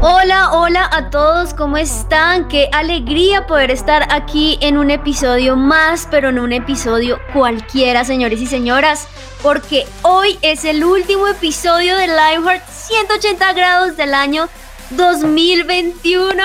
Hola, 0.00 0.52
hola 0.52 0.88
a 0.92 1.10
todos, 1.10 1.54
¿cómo 1.54 1.76
están? 1.76 2.46
Qué 2.46 2.68
alegría 2.72 3.48
poder 3.48 3.72
estar 3.72 4.06
aquí 4.12 4.56
en 4.60 4.78
un 4.78 4.92
episodio 4.92 5.56
más, 5.56 6.06
pero 6.08 6.30
no 6.30 6.44
un 6.44 6.52
episodio 6.52 7.18
cualquiera, 7.32 8.04
señores 8.04 8.40
y 8.40 8.46
señoras, 8.46 9.08
porque 9.42 9.84
hoy 10.02 10.38
es 10.42 10.64
el 10.64 10.84
último 10.84 11.26
episodio 11.26 11.96
de 11.96 12.06
Lionheart 12.06 12.62
180 12.68 13.52
grados 13.54 13.96
del 13.96 14.14
año 14.14 14.48
2021. 14.90 16.44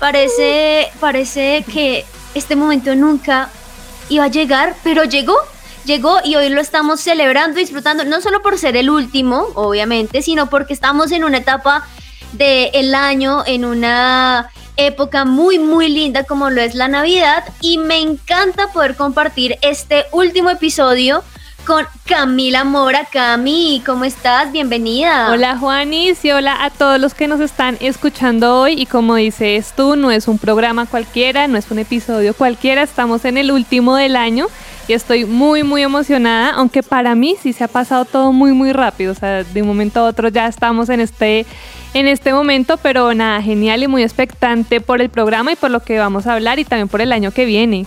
Parece, 0.00 0.90
parece 1.00 1.66
que 1.70 2.06
este 2.34 2.56
momento 2.56 2.94
nunca 2.94 3.50
iba 4.08 4.24
a 4.24 4.28
llegar, 4.28 4.74
pero 4.82 5.04
llegó 5.04 5.36
llegó 5.84 6.18
y 6.22 6.36
hoy 6.36 6.50
lo 6.50 6.60
estamos 6.60 7.00
celebrando, 7.00 7.58
disfrutando, 7.58 8.04
no 8.04 8.20
solo 8.20 8.42
por 8.42 8.58
ser 8.58 8.76
el 8.76 8.90
último, 8.90 9.48
obviamente, 9.54 10.20
sino 10.22 10.50
porque 10.50 10.74
estamos 10.74 11.12
en 11.12 11.24
una 11.24 11.38
etapa 11.38 11.86
del 12.32 12.94
año, 12.94 13.42
en 13.46 13.64
una 13.64 14.50
época 14.76 15.24
muy, 15.24 15.58
muy 15.58 15.88
linda 15.88 16.24
como 16.24 16.50
lo 16.50 16.60
es 16.60 16.74
la 16.74 16.88
Navidad 16.88 17.44
y 17.60 17.78
me 17.78 18.00
encanta 18.00 18.68
poder 18.72 18.94
compartir 18.94 19.56
este 19.60 20.04
último 20.12 20.50
episodio 20.50 21.24
con 21.66 21.84
Camila 22.06 22.64
Mora. 22.64 23.06
Cami, 23.12 23.82
¿cómo 23.84 24.04
estás? 24.04 24.52
Bienvenida. 24.52 25.30
Hola 25.30 25.58
Juanis 25.58 26.24
y 26.24 26.30
hola 26.30 26.64
a 26.64 26.70
todos 26.70 26.98
los 26.98 27.12
que 27.12 27.28
nos 27.28 27.40
están 27.40 27.76
escuchando 27.80 28.60
hoy. 28.60 28.80
Y 28.80 28.86
como 28.86 29.16
dices 29.16 29.74
tú, 29.76 29.94
no 29.94 30.10
es 30.10 30.28
un 30.28 30.38
programa 30.38 30.86
cualquiera, 30.86 31.46
no 31.46 31.58
es 31.58 31.70
un 31.70 31.78
episodio 31.78 32.32
cualquiera, 32.32 32.82
estamos 32.82 33.26
en 33.26 33.36
el 33.36 33.50
último 33.50 33.96
del 33.96 34.16
año 34.16 34.46
y 34.88 34.94
estoy 34.94 35.26
muy, 35.26 35.62
muy 35.62 35.82
emocionada, 35.82 36.52
aunque 36.52 36.82
para 36.82 37.14
mí 37.14 37.36
sí 37.38 37.52
se 37.52 37.64
ha 37.64 37.68
pasado 37.68 38.06
todo 38.06 38.32
muy, 38.32 38.52
muy 38.52 38.72
rápido. 38.72 39.12
O 39.12 39.14
sea, 39.14 39.44
de 39.44 39.60
un 39.60 39.68
momento 39.68 40.00
a 40.00 40.04
otro 40.04 40.30
ya 40.30 40.46
estamos 40.46 40.88
en 40.88 41.00
este, 41.00 41.44
en 41.94 42.06
este 42.08 42.32
momento, 42.32 42.76
pero 42.76 43.14
nada, 43.14 43.42
genial 43.42 43.82
y 43.82 43.88
muy 43.88 44.02
expectante 44.02 44.80
por 44.80 45.00
el 45.00 45.08
programa 45.08 45.52
y 45.52 45.56
por 45.56 45.70
lo 45.70 45.80
que 45.80 45.98
vamos 45.98 46.26
a 46.26 46.34
hablar 46.34 46.58
y 46.58 46.64
también 46.64 46.88
por 46.88 47.00
el 47.00 47.12
año 47.12 47.30
que 47.30 47.44
viene. 47.44 47.86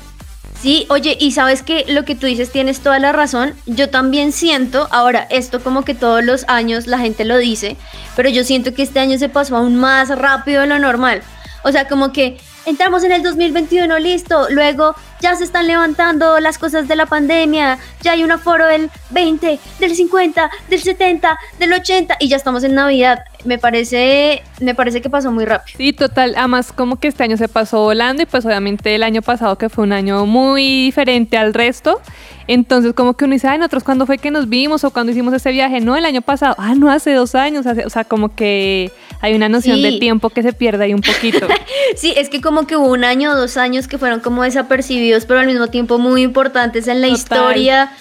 Sí, 0.62 0.86
oye, 0.90 1.18
y 1.20 1.32
sabes 1.32 1.64
que 1.64 1.86
lo 1.88 2.06
que 2.06 2.14
tú 2.14 2.28
dices 2.28 2.52
tienes 2.52 2.82
toda 2.82 3.00
la 3.00 3.12
razón. 3.12 3.56
Yo 3.66 3.90
también 3.90 4.32
siento, 4.32 4.88
ahora, 4.92 5.26
esto 5.32 5.64
como 5.64 5.84
que 5.84 5.96
todos 5.96 6.24
los 6.24 6.46
años 6.48 6.86
la 6.86 7.00
gente 7.00 7.26
lo 7.26 7.38
dice, 7.38 7.78
pero 8.16 8.30
yo 8.30 8.44
siento 8.44 8.74
que 8.74 8.84
este 8.84 9.00
año 9.00 9.18
se 9.18 9.28
pasó 9.28 9.58
aún 9.58 9.78
más 9.78 10.10
rápido 10.10 10.62
de 10.62 10.68
lo 10.68 10.78
normal. 10.78 11.24
O 11.64 11.72
sea, 11.72 11.88
como 11.88 12.12
que 12.12 12.38
entramos 12.66 13.04
en 13.04 13.12
el 13.12 13.24
2021, 13.24 13.98
listo. 14.00 14.48
Luego 14.50 14.96
ya 15.20 15.36
se 15.36 15.44
están 15.44 15.68
levantando 15.68 16.40
las 16.40 16.58
cosas 16.58 16.88
de 16.88 16.96
la 16.96 17.06
pandemia. 17.06 17.80
Ya 18.02 18.12
hay 18.12 18.24
un 18.24 18.32
aforo 18.32 18.68
del 18.68 18.90
20, 19.12 19.60
del 19.80 19.96
50, 19.96 20.50
del 20.70 20.82
70, 20.82 21.40
del 21.60 21.74
80 21.74 22.18
y 22.20 22.28
ya 22.28 22.38
estamos 22.38 22.64
en 22.64 22.76
Navidad. 22.76 23.24
Me 23.44 23.58
parece, 23.58 24.44
me 24.60 24.76
parece 24.76 25.02
que 25.02 25.10
pasó 25.10 25.32
muy 25.32 25.46
rápido. 25.46 25.78
Sí, 25.78 25.94
total. 25.94 26.34
Además, 26.38 26.72
como 26.72 27.00
que 27.00 27.08
este 27.08 27.24
año 27.24 27.38
se 27.38 27.48
pasó 27.48 27.82
volando 27.82 28.22
y 28.22 28.26
pues 28.26 28.46
obviamente 28.46 28.94
el 28.94 29.04
año 29.04 29.22
pasado 29.22 29.58
que 29.58 29.70
fue 29.70 29.84
un 29.84 29.94
año 29.94 30.26
muy 30.26 30.86
diferente 30.86 31.38
al 31.38 31.54
resto. 31.54 32.02
Entonces, 32.48 32.94
como 32.94 33.16
que 33.16 33.26
uno 33.26 33.34
dice, 33.34 33.48
ay, 33.48 33.58
nosotros 33.58 33.84
cuándo 33.84 34.06
fue 34.06 34.18
que 34.18 34.32
nos 34.32 34.50
vimos 34.50 34.84
o 34.84 34.92
cuando 34.92 35.12
hicimos 35.12 35.34
ese 35.34 35.52
viaje, 35.52 35.80
no, 35.80 35.96
el 35.96 36.06
año 36.06 36.22
pasado, 36.22 36.56
ah, 36.58 36.76
no, 36.76 36.92
hace 36.92 37.14
dos 37.14 37.36
años, 37.36 37.66
o 37.66 37.90
sea, 37.90 38.04
como 38.04 38.36
que 38.36 38.92
hay 39.22 39.36
una 39.36 39.48
noción 39.48 39.82
de 39.82 40.00
tiempo 40.00 40.30
que 40.30 40.44
se 40.44 40.52
pierde 40.52 40.86
ahí 40.86 40.94
un 40.94 41.02
poquito. 41.02 41.48
sí, 41.96 42.14
es 42.18 42.30
que 42.30 42.42
como 42.42 42.68
que 42.68 42.76
hubo 42.76 42.92
un 42.92 43.04
año 43.04 43.32
o 43.32 43.36
dos 43.36 43.58
años 43.58 43.88
que 43.88 43.98
fueron 43.98 44.20
como 44.20 44.44
desapercibidos, 44.44 45.26
pero 45.26 45.40
al 45.40 45.48
mismo 45.48 45.68
tiempo 45.68 45.98
muy 45.98 46.24
importantes 46.24 46.88
en 46.88 47.02
la 47.02 47.08
historia. 47.08 47.94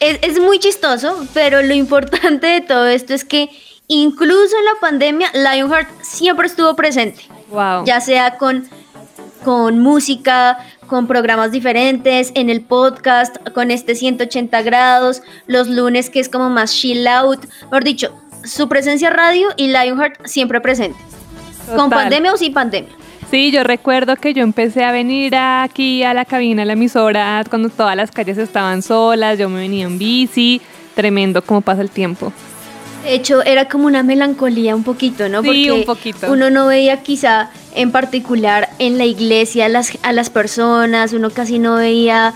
Es, 0.00 0.18
es 0.22 0.40
muy 0.40 0.60
chistoso, 0.60 1.26
pero 1.34 1.60
lo 1.60 1.74
importante 1.74 2.46
de 2.46 2.60
todo 2.60 2.86
esto 2.86 3.14
es 3.14 3.24
que 3.24 3.50
incluso 3.88 4.56
en 4.56 4.64
la 4.64 4.80
pandemia, 4.80 5.30
Lionheart 5.32 5.88
siempre 6.02 6.46
estuvo 6.46 6.74
presente. 6.76 7.22
Wow. 7.50 7.84
Ya 7.84 8.00
sea 8.00 8.36
con, 8.36 8.68
con 9.44 9.80
música, 9.80 10.58
con 10.86 11.06
programas 11.06 11.50
diferentes, 11.50 12.32
en 12.34 12.50
el 12.50 12.60
podcast, 12.60 13.36
con 13.54 13.70
este 13.70 13.94
180 13.94 14.62
grados, 14.62 15.22
los 15.46 15.68
lunes 15.68 16.10
que 16.10 16.20
es 16.20 16.28
como 16.28 16.50
más 16.50 16.72
chill 16.72 17.06
out. 17.06 17.44
Mejor 17.64 17.84
dicho, 17.84 18.14
su 18.44 18.68
presencia 18.68 19.10
radio 19.10 19.48
y 19.56 19.68
Lionheart 19.68 20.26
siempre 20.26 20.60
presente. 20.60 20.98
Con 21.74 21.90
pandemia 21.90 22.32
o 22.32 22.36
sin 22.36 22.52
pandemia. 22.52 22.92
Sí, 23.30 23.50
yo 23.50 23.62
recuerdo 23.62 24.16
que 24.16 24.32
yo 24.32 24.42
empecé 24.42 24.84
a 24.84 24.92
venir 24.92 25.36
aquí 25.36 26.02
a 26.02 26.14
la 26.14 26.24
cabina, 26.24 26.62
a 26.62 26.64
la 26.64 26.72
emisora, 26.72 27.44
cuando 27.48 27.68
todas 27.68 27.94
las 27.94 28.10
calles 28.10 28.38
estaban 28.38 28.80
solas, 28.80 29.38
yo 29.38 29.50
me 29.50 29.60
venía 29.60 29.84
en 29.84 29.98
bici, 29.98 30.62
tremendo 30.94 31.42
cómo 31.42 31.60
pasa 31.60 31.82
el 31.82 31.90
tiempo. 31.90 32.32
De 33.02 33.14
hecho, 33.14 33.42
era 33.44 33.68
como 33.68 33.86
una 33.86 34.02
melancolía 34.02 34.74
un 34.74 34.84
poquito, 34.84 35.28
¿no? 35.28 35.42
Sí, 35.42 35.70
un 35.70 35.84
poquito. 35.84 36.30
Uno 36.30 36.50
no 36.50 36.66
veía 36.66 37.02
quizá 37.02 37.50
en 37.74 37.92
particular 37.92 38.68
en 38.78 38.98
la 38.98 39.04
iglesia 39.04 39.66
a 39.66 39.68
las, 39.68 39.92
a 40.02 40.12
las 40.12 40.30
personas, 40.30 41.12
uno 41.12 41.30
casi 41.30 41.58
no 41.58 41.76
veía 41.76 42.34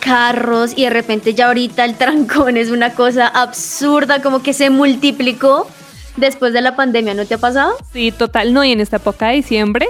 carros 0.00 0.72
y 0.76 0.84
de 0.84 0.90
repente 0.90 1.34
ya 1.34 1.48
ahorita 1.48 1.84
el 1.84 1.94
trancón 1.94 2.56
es 2.56 2.70
una 2.70 2.94
cosa 2.94 3.28
absurda, 3.28 4.22
como 4.22 4.42
que 4.42 4.52
se 4.52 4.70
multiplicó 4.70 5.68
después 6.16 6.52
de 6.52 6.60
la 6.60 6.74
pandemia, 6.74 7.14
¿no 7.14 7.24
te 7.24 7.34
ha 7.34 7.38
pasado? 7.38 7.76
Sí, 7.92 8.10
total, 8.10 8.52
no, 8.52 8.64
y 8.64 8.72
en 8.72 8.80
esta 8.80 8.96
época 8.96 9.28
de 9.28 9.36
diciembre 9.36 9.88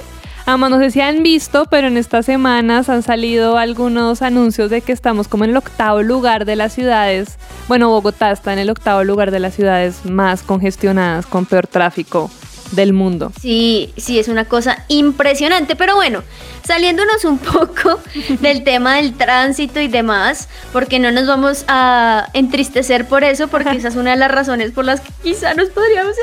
Además, 0.51 0.71
no 0.71 0.81
sé 0.81 0.91
si 0.91 1.01
han 1.01 1.23
visto, 1.23 1.67
pero 1.71 1.87
en 1.87 1.97
estas 1.97 2.27
semanas 2.27 2.89
han 2.89 3.05
salido 3.05 3.57
algunos 3.57 4.21
anuncios 4.21 4.69
de 4.69 4.81
que 4.81 4.91
estamos 4.91 5.29
como 5.29 5.45
en 5.45 5.51
el 5.51 5.57
octavo 5.57 6.03
lugar 6.03 6.45
de 6.45 6.57
las 6.57 6.73
ciudades. 6.73 7.39
Bueno, 7.69 7.89
Bogotá 7.89 8.33
está 8.33 8.53
en 8.53 8.59
el 8.59 8.69
octavo 8.69 9.05
lugar 9.05 9.31
de 9.31 9.39
las 9.39 9.55
ciudades 9.55 10.05
más 10.07 10.43
congestionadas, 10.43 11.27
con 11.27 11.47
peor 11.47 11.69
tráfico 11.69 12.33
del 12.73 12.93
mundo. 12.93 13.33
Sí, 13.41 13.93
sí, 13.97 14.19
es 14.19 14.27
una 14.27 14.45
cosa 14.45 14.85
impresionante, 14.89 15.77
pero 15.77 15.95
bueno, 15.95 16.25
saliéndonos 16.65 17.25
un 17.25 17.39
poco 17.53 18.01
del 18.41 18.65
tema 18.65 18.97
del 18.97 19.17
tránsito 19.17 19.81
y 19.81 19.89
demás, 19.89 20.49
porque 20.73 20.99
no 20.99 21.11
nos 21.11 21.27
vamos 21.27 21.65
a 21.69 22.29
entristecer 22.33 23.07
por 23.07 23.25
eso, 23.25 23.49
porque 23.49 23.77
esa 23.77 23.89
es 23.89 23.97
una 23.97 24.11
de 24.13 24.17
las 24.17 24.31
razones 24.31 24.73
por 24.73 24.85
las 24.85 25.01
que 25.01 25.13
quizá 25.23 25.55
nos 25.55 25.69
podríamos 25.71 26.15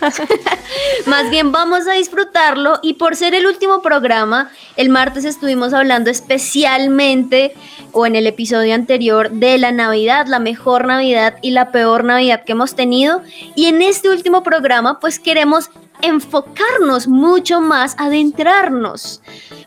Más 1.06 1.30
bien 1.30 1.52
vamos 1.52 1.86
a 1.86 1.92
disfrutarlo. 1.92 2.78
Y 2.82 2.94
por 2.94 3.16
ser 3.16 3.34
el 3.34 3.46
último 3.46 3.82
programa, 3.82 4.50
el 4.76 4.88
martes 4.88 5.24
estuvimos 5.24 5.72
hablando 5.72 6.10
especialmente 6.10 7.54
o 7.92 8.06
en 8.06 8.16
el 8.16 8.26
episodio 8.26 8.74
anterior 8.74 9.30
de 9.30 9.58
la 9.58 9.72
Navidad, 9.72 10.26
la 10.26 10.38
mejor 10.38 10.86
Navidad 10.86 11.36
y 11.42 11.50
la 11.50 11.70
peor 11.70 12.04
Navidad 12.04 12.44
que 12.44 12.52
hemos 12.52 12.74
tenido. 12.74 13.22
Y 13.54 13.66
en 13.66 13.82
este 13.82 14.08
último 14.08 14.42
programa 14.42 14.98
pues 15.00 15.18
queremos 15.18 15.70
enfocarnos 16.04 17.08
mucho 17.08 17.60
más, 17.60 17.96
adentrarnos, 17.98 19.22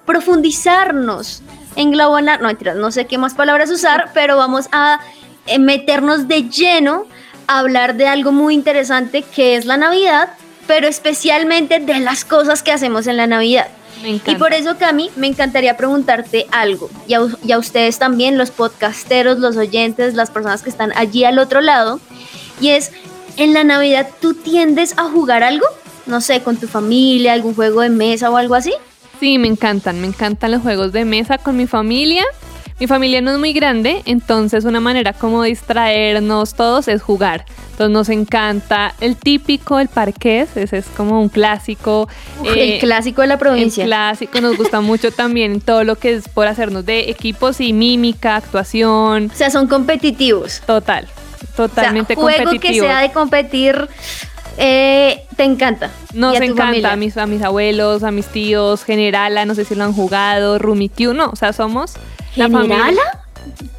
profundizarnos, 0.06 1.42
englobar, 1.75 2.42
no, 2.42 2.74
no 2.75 2.92
sé 2.92 3.06
qué 3.07 3.18
más 3.18 3.34
palabras 3.34 3.72
usar, 3.72 4.12
pero 4.13 4.38
vamos 4.38 4.68
a 4.72 5.00
eh, 5.48 5.60
meternos 5.60 6.28
de 6.28 6.44
lleno 6.44 7.06
a 7.48 7.60
hablar 7.60 7.95
de 7.95 8.07
algo 8.07 8.31
muy 8.31 8.54
interesante 8.54 9.24
que 9.24 9.56
es 9.56 9.66
la 9.66 9.78
Navidad, 9.78 10.30
pero 10.68 10.88
especialmente 10.88 11.80
de 11.80 12.00
las 12.00 12.24
cosas 12.24 12.62
que 12.62 12.72
hacemos 12.72 13.07
en 13.07 13.18
la 13.18 13.25
Navidad. 13.25 13.68
Y 14.04 14.36
por 14.36 14.54
eso, 14.54 14.78
Cami, 14.78 15.10
me 15.16 15.25
encantaría 15.25 15.75
preguntarte 15.75 16.45
algo, 16.51 16.88
y 17.07 17.16
a, 17.16 17.22
y 17.44 17.51
a 17.51 17.57
ustedes 17.57 17.98
también, 17.98 18.38
los 18.38 18.51
podcasteros, 18.51 19.39
los 19.39 19.57
oyentes, 19.57 20.13
las 20.13 20.30
personas 20.30 20.62
que 20.62 20.69
están 20.69 20.94
allí 20.95 21.24
al 21.24 21.39
otro 21.39 21.62
lado, 21.62 22.00
y 22.62 22.69
es, 22.69 22.92
¿en 23.38 23.56
la 23.56 23.63
Navidad 23.63 24.07
tú 24.22 24.36
tiendes 24.36 24.94
a 25.00 25.06
jugar 25.06 25.42
algo? 25.42 25.66
No 26.07 26.21
sé, 26.21 26.42
con 26.42 26.57
tu 26.57 26.68
familia, 26.68 27.33
algún 27.33 27.54
juego 27.54 27.81
de 27.81 27.89
mesa 27.89 28.30
o 28.30 28.38
algo 28.38 28.56
así? 28.56 28.74
Sí, 29.19 29.38
me 29.38 29.48
encantan, 29.48 30.00
me 30.00 30.07
encantan 30.07 30.51
los 30.51 30.62
juegos 30.62 30.92
de 30.92 31.06
mesa 31.06 31.38
con 31.38 31.57
mi 31.57 31.68
familia. 31.68 32.24
Mi 32.80 32.86
familia 32.86 33.21
no 33.21 33.31
es 33.31 33.39
muy 33.39 33.54
grande, 33.54 34.04
entonces 34.06 34.63
una 34.63 34.80
manera 34.80 35.13
como 35.13 35.42
distraernos 35.42 36.54
todos 36.54 36.88
es 36.88 37.01
jugar. 37.01 37.45
Entonces 37.71 37.92
nos 37.92 38.09
encanta 38.09 38.94
el 39.01 39.15
típico, 39.15 39.80
el 39.80 39.88
parqués, 39.88 40.56
ese 40.56 40.77
es 40.77 40.86
como 40.86 41.19
un 41.19 41.30
clásico. 41.30 42.07
el 42.44 42.60
eh, 42.60 42.77
clásico 42.80 43.21
de 43.21 43.27
la 43.27 43.39
provincia. 43.39 43.83
El 43.83 43.89
clásico, 43.89 44.42
nos 44.42 44.57
gusta 44.57 44.81
mucho 44.81 45.12
también 45.12 45.60
todo 45.60 45.83
lo 45.83 45.95
que 45.95 46.13
es 46.13 46.30
por 46.30 46.48
hacernos 46.48 46.86
de 46.86 47.10
equipos 47.10 47.62
y 47.62 47.74
mímica, 47.74 48.36
actuación. 48.36 49.31
O 49.33 49.36
sea, 49.36 49.50
son 49.50 49.68
competitivos. 49.68 50.62
Total, 50.68 51.07
totalmente 51.56 52.13
o 52.13 52.27
sea, 52.27 52.44
juego 52.44 52.60
que 52.60 52.74
sea 52.80 53.01
de 53.01 53.12
competir, 53.12 53.88
eh, 54.57 55.24
te 55.36 55.44
encanta. 55.44 55.89
Nos 56.13 56.36
a 56.39 56.44
encanta 56.44 56.63
familia. 56.65 56.92
a 56.94 56.95
mis, 56.95 57.18
a 57.18 57.25
mis 57.27 57.42
abuelos, 57.42 58.04
a 58.04 58.12
mis 58.12 58.25
tíos, 58.27 58.83
Generala, 58.83 59.45
no 59.45 59.56
sé 59.56 59.65
si 59.65 59.75
lo 59.75 59.83
han 59.83 59.94
jugado, 59.94 60.57
Rumitio, 60.59 61.13
no, 61.13 61.27
o 61.30 61.36
sea, 61.36 61.54
somos 61.54 61.94
la 62.36 62.50
familia. 62.50 62.75
¿Generala? 62.77 63.01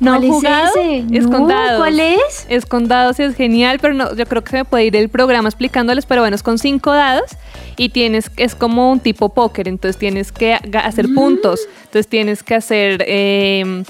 ¿No 0.01 0.13
¿Cuál 0.17 0.29
jugado? 0.31 0.67
es 0.69 1.03
ese? 1.05 1.17
Es 1.19 1.27
No. 1.27 1.47
¿Cuál 1.79 2.01
es? 2.01 2.47
Es 2.49 2.65
con 2.65 2.89
dados 2.89 3.19
y 3.19 3.25
es 3.25 3.35
genial, 3.35 3.79
pero 3.83 3.93
no, 3.93 4.15
yo 4.15 4.25
creo 4.25 4.43
que 4.43 4.51
se 4.51 4.57
me 4.59 4.65
puede 4.65 4.87
ir 4.87 4.97
el 4.97 5.11
programa 5.11 5.49
explicándoles, 5.49 6.07
pero 6.07 6.23
bueno, 6.23 6.35
es 6.37 6.43
con 6.43 6.59
cinco 6.59 6.93
dados 6.93 7.31
y 7.77 7.91
tienes, 7.91 8.31
es 8.39 8.55
como 8.55 8.91
un 8.91 9.01
tipo 9.01 9.29
póker, 9.35 9.69
entonces 9.69 9.99
tienes 9.99 10.33
que 10.33 10.55
hacer 10.55 11.09
Mm. 11.09 11.15
puntos, 11.15 11.61
entonces 11.85 12.09
tienes 12.09 12.43
que 12.43 12.55
hacer, 12.55 13.05
eh, 13.07 13.83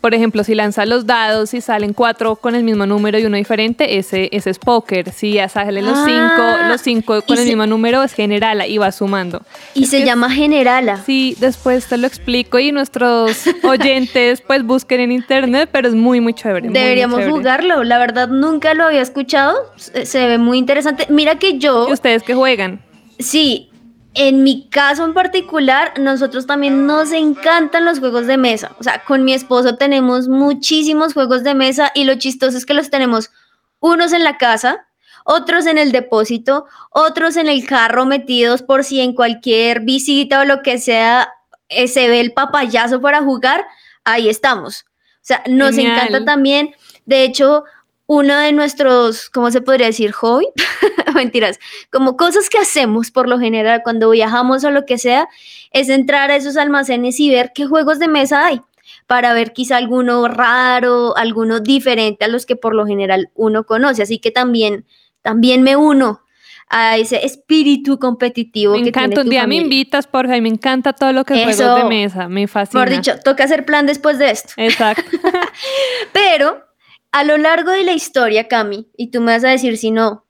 por 0.00 0.14
ejemplo, 0.14 0.44
si 0.44 0.54
lanzas 0.54 0.88
los 0.88 1.06
dados 1.06 1.54
y 1.54 1.60
salen 1.60 1.92
cuatro 1.92 2.36
con 2.36 2.54
el 2.54 2.62
mismo 2.64 2.86
número 2.86 3.18
y 3.18 3.24
uno 3.24 3.36
diferente, 3.36 3.98
ese, 3.98 4.28
ese 4.32 4.50
es 4.50 4.58
póker, 4.58 5.10
si 5.12 5.32
ya 5.32 5.48
salen 5.48 5.84
los 5.84 5.98
Ah, 5.98 6.04
cinco, 6.06 6.68
los 6.68 6.80
cinco 6.80 7.22
con 7.22 7.36
el 7.38 7.44
se- 7.44 7.48
mismo 7.50 7.66
número 7.66 8.02
es 8.02 8.12
general 8.12 8.62
y 8.68 8.78
va 8.78 8.92
sumando. 8.92 9.42
Y 9.74 9.86
se 9.86 10.04
llama 10.04 10.30
Generala. 10.30 11.02
Sí, 11.04 11.36
después 11.40 11.86
te 11.86 11.96
lo 11.96 12.06
explico 12.06 12.58
y 12.58 12.72
nuestros 12.72 13.44
oyentes 13.64 14.40
pues 14.40 14.64
busquen 14.64 15.00
en 15.00 15.12
internet, 15.12 15.68
pero 15.72 15.88
es 15.88 15.94
muy, 15.94 16.20
muy 16.20 16.34
chévere. 16.34 16.62
muy, 16.62 16.70
muy 16.70 16.78
Deberíamos 16.80 17.18
chévere. 17.18 17.32
jugarlo. 17.32 17.84
La 17.84 17.98
verdad, 17.98 18.28
nunca 18.28 18.74
lo 18.74 18.84
había 18.84 19.02
escuchado. 19.02 19.54
Se, 19.76 20.06
se 20.06 20.26
ve 20.26 20.38
muy 20.38 20.58
interesante. 20.58 21.06
Mira 21.10 21.38
que 21.38 21.58
yo, 21.58 21.88
¿Y 21.88 21.92
ustedes 21.92 22.22
que 22.22 22.34
juegan? 22.34 22.80
sí, 23.18 23.70
en 24.18 24.42
mi 24.42 24.66
caso 24.70 25.04
en 25.04 25.12
particular, 25.12 25.92
nosotros 25.98 26.46
también 26.46 26.86
nos 26.86 27.12
encantan 27.12 27.84
los 27.84 27.98
juegos 27.98 28.26
de 28.26 28.38
mesa. 28.38 28.74
O 28.80 28.82
sea, 28.82 29.04
con 29.04 29.24
mi 29.24 29.34
esposo 29.34 29.76
tenemos 29.76 30.26
muchísimos 30.26 31.12
juegos 31.12 31.44
de 31.44 31.54
mesa 31.54 31.92
y 31.94 32.04
lo 32.04 32.14
chistoso 32.14 32.56
es 32.56 32.64
que 32.64 32.72
los 32.72 32.88
tenemos 32.88 33.30
unos 33.78 34.14
en 34.14 34.24
la 34.24 34.38
casa, 34.38 34.86
otros 35.26 35.66
en 35.66 35.76
el 35.76 35.92
depósito, 35.92 36.64
otros 36.90 37.36
en 37.36 37.46
el 37.46 37.66
carro 37.66 38.06
metidos 38.06 38.62
por 38.62 38.84
si 38.84 39.02
en 39.02 39.12
cualquier 39.12 39.80
visita 39.80 40.40
o 40.40 40.44
lo 40.46 40.62
que 40.62 40.78
sea 40.78 41.28
eh, 41.68 41.86
se 41.86 42.08
ve 42.08 42.20
el 42.20 42.32
papayazo 42.32 43.02
para 43.02 43.20
jugar, 43.20 43.66
ahí 44.02 44.30
estamos. 44.30 44.86
O 45.16 45.26
sea, 45.26 45.42
nos 45.46 45.76
Genial. 45.76 45.98
encanta 45.98 46.24
también, 46.24 46.74
de 47.04 47.22
hecho, 47.22 47.64
uno 48.06 48.38
de 48.38 48.52
nuestros, 48.52 49.30
¿cómo 49.30 49.50
se 49.50 49.60
podría 49.60 49.86
decir? 49.86 50.12
Hobby, 50.12 50.46
mentiras, 51.14 51.58
como 51.90 52.16
cosas 52.16 52.48
que 52.48 52.58
hacemos 52.58 53.10
por 53.10 53.28
lo 53.28 53.38
general 53.38 53.82
cuando 53.82 54.10
viajamos 54.10 54.64
o 54.64 54.70
lo 54.70 54.86
que 54.86 54.98
sea, 54.98 55.28
es 55.72 55.88
entrar 55.88 56.30
a 56.30 56.36
esos 56.36 56.56
almacenes 56.56 57.18
y 57.20 57.30
ver 57.30 57.52
qué 57.54 57.66
juegos 57.66 57.98
de 57.98 58.08
mesa 58.08 58.46
hay 58.46 58.60
para 59.06 59.34
ver 59.34 59.52
quizá 59.52 59.76
alguno 59.76 60.28
raro, 60.28 61.16
alguno 61.16 61.60
diferente 61.60 62.24
a 62.24 62.28
los 62.28 62.46
que 62.46 62.56
por 62.56 62.74
lo 62.74 62.86
general 62.86 63.30
uno 63.34 63.64
conoce. 63.64 64.02
Así 64.02 64.18
que 64.18 64.30
también, 64.30 64.84
también 65.22 65.62
me 65.62 65.76
uno 65.76 66.22
a 66.68 66.96
ese 66.96 67.24
espíritu 67.24 67.98
competitivo 67.98 68.74
Me 68.74 68.82
que 68.82 68.88
encanta, 68.88 69.08
tiene 69.08 69.20
un 69.20 69.24
tu 69.26 69.30
día 69.30 69.40
familia. 69.42 69.60
me 69.60 69.64
invitas, 69.64 70.08
Jorge, 70.10 70.36
y 70.36 70.40
me 70.40 70.48
encanta 70.48 70.92
todo 70.92 71.12
lo 71.12 71.24
que 71.24 71.34
es 71.34 71.56
juegos 71.56 71.82
de 71.82 71.88
mesa, 71.88 72.28
me 72.28 72.48
fascina. 72.48 72.84
Mejor 72.84 72.96
dicho, 72.96 73.20
toca 73.22 73.44
hacer 73.44 73.64
plan 73.64 73.86
después 73.86 74.18
de 74.18 74.30
esto. 74.30 74.52
Exacto. 74.56 75.04
Pero 76.12 76.64
a 77.12 77.24
lo 77.24 77.38
largo 77.38 77.70
de 77.70 77.84
la 77.84 77.92
historia, 77.92 78.48
Cami, 78.48 78.88
y 78.96 79.10
tú 79.10 79.20
me 79.20 79.32
vas 79.32 79.44
a 79.44 79.48
decir 79.48 79.78
si 79.78 79.90
no, 79.90 80.26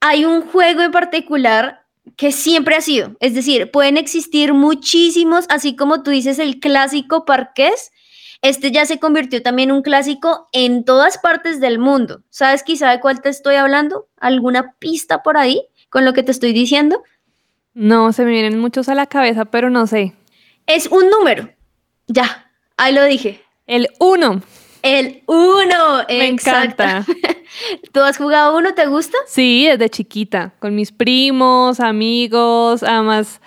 hay 0.00 0.24
un 0.24 0.42
juego 0.42 0.82
en 0.82 0.92
particular 0.92 1.86
que 2.16 2.32
siempre 2.32 2.76
ha 2.76 2.80
sido. 2.80 3.16
Es 3.20 3.34
decir, 3.34 3.70
pueden 3.70 3.96
existir 3.96 4.54
muchísimos, 4.54 5.46
así 5.48 5.76
como 5.76 6.02
tú 6.02 6.10
dices 6.10 6.38
el 6.38 6.60
clásico 6.60 7.24
parqués. 7.24 7.90
Este 8.42 8.70
ya 8.70 8.86
se 8.86 9.00
convirtió 9.00 9.42
también 9.42 9.70
en 9.70 9.76
un 9.76 9.82
clásico 9.82 10.48
en 10.52 10.84
todas 10.84 11.18
partes 11.18 11.60
del 11.60 11.78
mundo. 11.78 12.22
¿Sabes 12.30 12.62
quizá 12.62 12.90
de 12.90 13.00
cuál 13.00 13.20
te 13.20 13.28
estoy 13.28 13.56
hablando? 13.56 14.08
¿Alguna 14.18 14.76
pista 14.78 15.22
por 15.22 15.36
ahí 15.36 15.66
con 15.88 16.04
lo 16.04 16.12
que 16.12 16.22
te 16.22 16.30
estoy 16.30 16.52
diciendo? 16.52 17.02
No, 17.74 18.12
se 18.12 18.24
me 18.24 18.30
vienen 18.30 18.58
muchos 18.58 18.88
a 18.88 18.94
la 18.94 19.06
cabeza, 19.06 19.46
pero 19.46 19.70
no 19.70 19.86
sé. 19.86 20.14
Es 20.66 20.86
un 20.86 21.10
número. 21.10 21.50
Ya, 22.06 22.50
ahí 22.76 22.94
lo 22.94 23.04
dije. 23.04 23.42
El 23.66 23.88
uno. 23.98 24.42
El 24.82 25.22
uno. 25.26 26.04
Me 26.08 26.28
exacto. 26.28 26.82
encanta. 26.82 27.04
¿Tú 27.92 28.00
has 28.00 28.16
jugado 28.18 28.56
uno? 28.56 28.74
¿Te 28.74 28.86
gusta? 28.86 29.16
Sí, 29.26 29.66
desde 29.66 29.88
chiquita, 29.90 30.52
con 30.58 30.74
mis 30.74 30.92
primos, 30.92 31.80
amigos, 31.80 32.82
además 32.82 33.40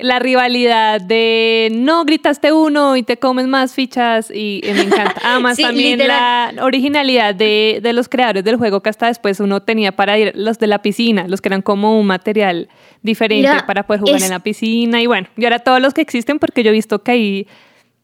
la 0.00 0.20
rivalidad 0.20 1.00
de 1.00 1.70
no 1.72 2.04
gritaste 2.04 2.52
uno 2.52 2.96
y 2.96 3.02
te 3.02 3.16
comes 3.16 3.48
más 3.48 3.74
fichas 3.74 4.30
y, 4.30 4.60
y 4.62 4.70
me 4.72 4.82
encanta. 4.82 5.20
Además 5.24 5.56
Sí, 5.56 5.62
también 5.62 5.98
literal. 5.98 6.54
la 6.54 6.64
originalidad 6.64 7.34
de, 7.34 7.80
de 7.82 7.92
los 7.92 8.08
creadores 8.08 8.44
del 8.44 8.54
juego 8.54 8.80
que 8.80 8.90
hasta 8.90 9.08
después 9.08 9.40
uno 9.40 9.60
tenía 9.60 9.90
para 9.90 10.16
ir, 10.16 10.30
los 10.36 10.60
de 10.60 10.68
la 10.68 10.82
piscina, 10.82 11.26
los 11.26 11.40
que 11.40 11.48
eran 11.48 11.62
como 11.62 11.98
un 11.98 12.06
material 12.06 12.68
diferente 13.02 13.50
Mira, 13.50 13.66
para 13.66 13.88
poder 13.88 14.02
jugar 14.02 14.18
es- 14.18 14.22
en 14.22 14.30
la 14.30 14.38
piscina 14.38 15.02
y 15.02 15.06
bueno, 15.08 15.26
y 15.36 15.42
ahora 15.42 15.58
todos 15.58 15.80
los 15.82 15.92
que 15.94 16.00
existen 16.00 16.38
porque 16.38 16.62
yo 16.62 16.68
he 16.70 16.72
visto 16.74 17.02
que 17.02 17.10
hay 17.10 17.46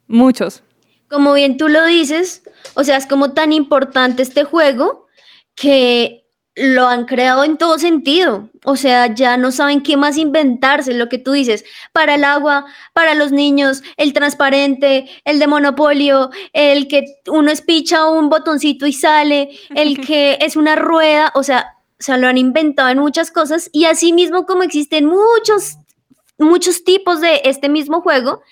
muchos. 0.08 0.63
Como 1.14 1.32
bien 1.32 1.56
tú 1.56 1.68
lo 1.68 1.86
dices, 1.86 2.42
o 2.74 2.82
sea, 2.82 2.96
es 2.96 3.06
como 3.06 3.34
tan 3.34 3.52
importante 3.52 4.20
este 4.20 4.42
juego 4.42 5.06
que 5.54 6.26
lo 6.56 6.88
han 6.88 7.04
creado 7.04 7.44
en 7.44 7.56
todo 7.56 7.78
sentido. 7.78 8.48
O 8.64 8.74
sea, 8.74 9.14
ya 9.14 9.36
no 9.36 9.52
saben 9.52 9.80
qué 9.80 9.96
más 9.96 10.16
inventarse, 10.16 10.92
lo 10.92 11.08
que 11.08 11.18
tú 11.18 11.30
dices, 11.30 11.64
para 11.92 12.16
el 12.16 12.24
agua, 12.24 12.64
para 12.92 13.14
los 13.14 13.30
niños, 13.30 13.84
el 13.96 14.12
transparente, 14.12 15.08
el 15.24 15.38
de 15.38 15.46
monopolio, 15.46 16.30
el 16.52 16.88
que 16.88 17.04
uno 17.28 17.52
espicha 17.52 18.10
un 18.10 18.28
botoncito 18.28 18.84
y 18.84 18.92
sale, 18.92 19.50
el 19.76 20.04
que 20.04 20.38
es 20.40 20.56
una 20.56 20.74
rueda, 20.74 21.30
o 21.36 21.44
sea, 21.44 21.76
se 22.00 22.18
lo 22.18 22.26
han 22.26 22.38
inventado 22.38 22.88
en 22.88 22.98
muchas 22.98 23.30
cosas 23.30 23.70
y 23.72 23.84
así 23.84 24.12
mismo 24.12 24.46
como 24.46 24.64
existen 24.64 25.06
muchos, 25.06 25.76
muchos 26.38 26.82
tipos 26.82 27.20
de 27.20 27.42
este 27.44 27.68
mismo 27.68 28.00
juego, 28.00 28.42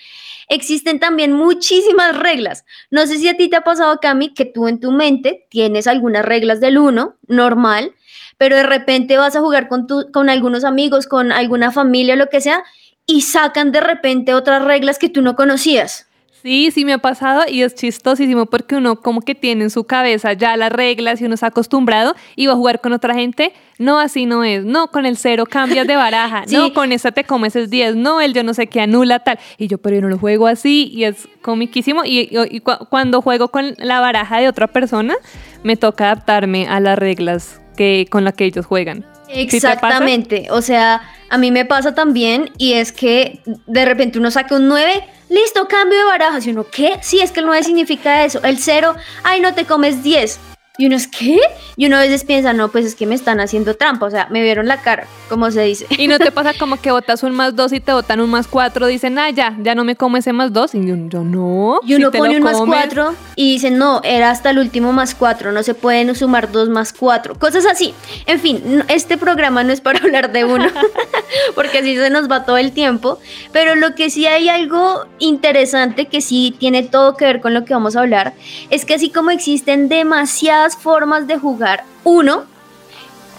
existen 0.48 1.00
también 1.00 1.32
muchísimas 1.32 2.16
reglas. 2.16 2.64
No 2.90 3.06
sé 3.06 3.18
si 3.18 3.28
a 3.28 3.36
ti 3.36 3.48
te 3.48 3.56
ha 3.56 3.62
pasado, 3.62 3.98
Cami, 4.00 4.34
que 4.34 4.44
tú 4.44 4.68
en 4.68 4.80
tu 4.80 4.92
mente 4.92 5.46
tienes 5.50 5.86
algunas 5.86 6.24
reglas 6.24 6.60
del 6.60 6.78
uno, 6.78 7.16
normal, 7.26 7.94
pero 8.38 8.56
de 8.56 8.64
repente 8.64 9.16
vas 9.16 9.36
a 9.36 9.40
jugar 9.40 9.68
con, 9.68 9.86
tu, 9.86 10.10
con 10.12 10.28
algunos 10.28 10.64
amigos, 10.64 11.06
con 11.06 11.32
alguna 11.32 11.70
familia, 11.70 12.16
lo 12.16 12.28
que 12.28 12.40
sea, 12.40 12.64
y 13.06 13.22
sacan 13.22 13.72
de 13.72 13.80
repente 13.80 14.34
otras 14.34 14.64
reglas 14.64 14.98
que 14.98 15.08
tú 15.08 15.22
no 15.22 15.36
conocías. 15.36 16.08
Sí, 16.42 16.70
sí 16.72 16.84
me 16.84 16.92
ha 16.92 16.98
pasado 16.98 17.42
y 17.48 17.62
es 17.62 17.74
chistosísimo 17.76 18.46
porque 18.46 18.74
uno 18.74 18.96
como 19.00 19.20
que 19.20 19.34
tiene 19.36 19.62
en 19.64 19.70
su 19.70 19.84
cabeza 19.84 20.32
ya 20.32 20.56
las 20.56 20.72
reglas 20.72 21.20
y 21.20 21.24
uno 21.24 21.34
está 21.34 21.46
acostumbrado 21.46 22.16
y 22.34 22.46
va 22.48 22.54
a 22.54 22.56
jugar 22.56 22.80
con 22.80 22.92
otra 22.92 23.14
gente. 23.14 23.52
No, 23.78 23.98
así 24.00 24.26
no 24.26 24.42
es. 24.42 24.64
No, 24.64 24.88
con 24.88 25.06
el 25.06 25.16
cero 25.16 25.44
cambias 25.48 25.86
de 25.86 25.94
baraja. 25.96 26.42
Sí. 26.48 26.56
No, 26.56 26.72
con 26.74 26.90
esta 26.92 27.12
te 27.12 27.22
comes 27.24 27.54
el 27.54 27.70
10. 27.70 27.94
No, 27.96 28.20
el 28.20 28.34
yo 28.34 28.42
no 28.42 28.54
sé 28.54 28.66
qué 28.66 28.80
anula 28.80 29.20
tal. 29.20 29.38
Y 29.56 29.68
yo, 29.68 29.78
pero 29.78 29.96
yo 29.96 30.02
no 30.02 30.08
lo 30.08 30.18
juego 30.18 30.46
así 30.48 30.90
y 30.92 31.04
es 31.04 31.28
comiquísimo. 31.42 32.04
Y, 32.04 32.22
y- 32.30 32.56
y 32.56 32.60
cu- 32.60 32.86
cuando 32.90 33.22
juego 33.22 33.48
con 33.48 33.74
la 33.78 34.00
baraja 34.00 34.40
de 34.40 34.48
otra 34.48 34.66
persona, 34.66 35.14
me 35.62 35.76
toca 35.76 36.06
adaptarme 36.06 36.66
a 36.66 36.80
las 36.80 36.98
reglas 36.98 37.60
que, 37.76 38.06
con 38.10 38.24
las 38.24 38.34
que 38.34 38.44
ellos 38.46 38.66
juegan. 38.66 39.04
Exactamente. 39.28 40.48
O 40.50 40.60
sea, 40.62 41.02
a 41.30 41.38
mí 41.38 41.50
me 41.50 41.64
pasa 41.64 41.94
también 41.94 42.50
y 42.58 42.72
es 42.74 42.92
que 42.92 43.40
de 43.66 43.84
repente 43.84 44.18
uno 44.18 44.30
saca 44.30 44.56
un 44.56 44.68
9, 44.68 45.04
listo, 45.32 45.66
cambio 45.66 45.98
de 45.98 46.04
barajas. 46.04 46.46
Y 46.46 46.50
uno, 46.50 46.64
¿qué? 46.70 46.98
Sí, 47.02 47.20
es 47.20 47.32
que 47.32 47.40
el 47.40 47.46
9 47.46 47.64
significa 47.64 48.24
eso. 48.24 48.42
El 48.42 48.58
0, 48.58 48.94
ay, 49.24 49.40
no 49.40 49.54
te 49.54 49.64
comes 49.64 50.02
10. 50.02 50.51
Y 50.78 50.86
uno 50.86 50.96
es, 50.96 51.06
¿qué? 51.06 51.38
Y 51.76 51.86
uno 51.86 51.96
a 51.96 52.00
veces 52.00 52.24
piensa, 52.24 52.54
no, 52.54 52.70
pues 52.70 52.86
es 52.86 52.94
que 52.94 53.06
me 53.06 53.14
están 53.14 53.40
haciendo 53.40 53.76
trampa. 53.76 54.06
O 54.06 54.10
sea, 54.10 54.28
me 54.30 54.42
vieron 54.42 54.68
la 54.68 54.80
cara, 54.80 55.06
como 55.28 55.50
se 55.50 55.62
dice. 55.62 55.86
Y 55.90 56.08
no 56.08 56.18
te 56.18 56.32
pasa 56.32 56.54
como 56.58 56.80
que 56.80 56.90
botas 56.90 57.22
un 57.22 57.32
más 57.32 57.54
dos 57.54 57.72
y 57.74 57.80
te 57.80 57.92
botan 57.92 58.20
un 58.20 58.30
más 58.30 58.48
cuatro. 58.48 58.86
Dicen, 58.86 59.18
ah, 59.18 59.28
ya, 59.28 59.54
ya 59.60 59.74
no 59.74 59.84
me 59.84 59.96
como 59.96 60.16
ese 60.16 60.32
más 60.32 60.52
dos. 60.52 60.74
Y 60.74 60.86
yo, 60.86 60.96
yo 61.08 61.24
no. 61.24 61.80
Y 61.86 61.94
uno 61.94 62.10
si 62.10 62.18
pone 62.18 62.36
un 62.38 62.42
más 62.42 62.56
comes". 62.56 62.86
4 62.86 63.14
y 63.36 63.52
dice, 63.52 63.70
no, 63.70 64.00
era 64.04 64.30
hasta 64.30 64.50
el 64.50 64.58
último 64.58 64.92
más 64.92 65.14
4, 65.14 65.52
no 65.52 65.62
se 65.62 65.74
pueden 65.74 66.14
sumar 66.14 66.52
dos 66.52 66.68
más 66.68 66.92
4, 66.92 67.38
cosas 67.38 67.66
así. 67.66 67.94
En 68.26 68.40
fin, 68.40 68.84
este 68.88 69.18
programa 69.18 69.64
no 69.64 69.72
es 69.72 69.80
para 69.80 69.98
hablar 70.02 70.32
de 70.32 70.44
uno, 70.44 70.66
porque 71.54 71.78
así 71.78 71.96
se 71.96 72.10
nos 72.10 72.30
va 72.30 72.44
todo 72.44 72.58
el 72.58 72.72
tiempo, 72.72 73.18
pero 73.52 73.74
lo 73.74 73.94
que 73.94 74.10
sí 74.10 74.26
hay 74.26 74.48
algo 74.48 75.06
interesante 75.18 76.06
que 76.06 76.20
sí 76.20 76.54
tiene 76.58 76.82
todo 76.82 77.16
que 77.16 77.24
ver 77.24 77.40
con 77.40 77.54
lo 77.54 77.64
que 77.64 77.74
vamos 77.74 77.96
a 77.96 78.00
hablar, 78.00 78.34
es 78.70 78.84
que 78.84 78.94
así 78.94 79.10
como 79.10 79.30
existen 79.30 79.88
demasiadas 79.88 80.61
formas 80.70 81.26
de 81.26 81.38
jugar 81.38 81.84
uno, 82.04 82.44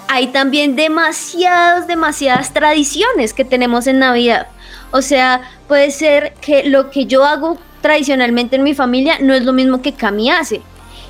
hay 0.07 0.27
también 0.27 0.75
demasiadas, 0.75 1.87
demasiadas 1.87 2.53
tradiciones 2.53 3.33
que 3.33 3.45
tenemos 3.45 3.87
en 3.87 3.99
Navidad. 3.99 4.47
O 4.91 5.01
sea, 5.01 5.41
puede 5.67 5.91
ser 5.91 6.33
que 6.39 6.69
lo 6.69 6.91
que 6.91 7.05
yo 7.05 7.23
hago 7.23 7.57
tradicionalmente 7.81 8.57
en 8.57 8.63
mi 8.63 8.73
familia 8.73 9.17
no 9.19 9.33
es 9.33 9.43
lo 9.43 9.53
mismo 9.53 9.81
que 9.81 9.93
Cami 9.93 10.29
hace. 10.29 10.61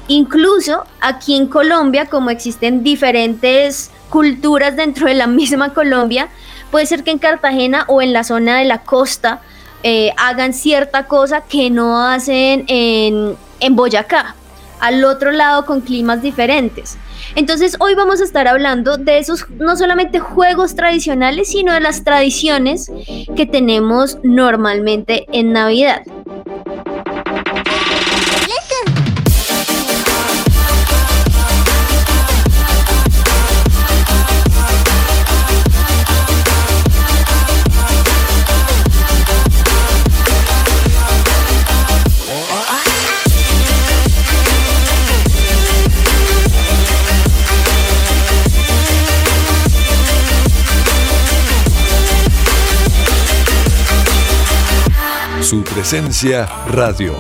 Incluso 0.08 0.86
aquí 1.02 1.36
en 1.36 1.48
Colombia, 1.48 2.06
como 2.06 2.30
existen 2.30 2.84
diferentes 2.84 3.92
culturas 4.10 4.76
dentro 4.76 5.08
de 5.08 5.14
la 5.16 5.28
misma 5.40 5.74
Colombia, 5.74 6.30
puede 6.72 6.86
ser 6.86 7.04
que 7.04 7.12
en 7.12 7.20
Cartagena 7.20 7.86
o 7.88 8.02
en 8.02 8.14
la 8.14 8.24
zona 8.24 8.58
de 8.58 8.66
la 8.66 8.80
costa 8.80 9.42
eh, 9.84 10.14
hagan 10.18 10.54
cierta 10.54 11.08
cosa 11.08 11.42
que 11.42 11.70
no 11.70 12.06
hacen 12.06 12.64
en, 12.68 13.36
en 13.60 13.76
Boyacá, 13.76 14.36
al 14.84 15.06
otro 15.06 15.32
lado 15.32 15.66
con 15.66 15.80
climas 15.80 16.22
diferentes. 16.22 16.98
Entonces 17.36 17.78
hoy 17.80 17.96
vamos 17.96 18.20
a 18.20 18.26
estar 18.26 18.50
hablando 18.50 18.98
de 18.98 19.18
esos 19.18 19.50
no 19.52 19.78
solamente 19.78 20.20
juegos 20.20 20.76
tradicionales, 20.76 21.52
sino 21.52 21.72
de 21.72 21.80
las 21.80 22.04
tradiciones 22.04 22.92
que 23.34 23.46
tenemos 23.46 24.18
normalmente 24.24 25.26
en 25.32 25.54
Navidad. 25.54 26.04
Presencia 55.84 56.46
radio. 56.68 57.14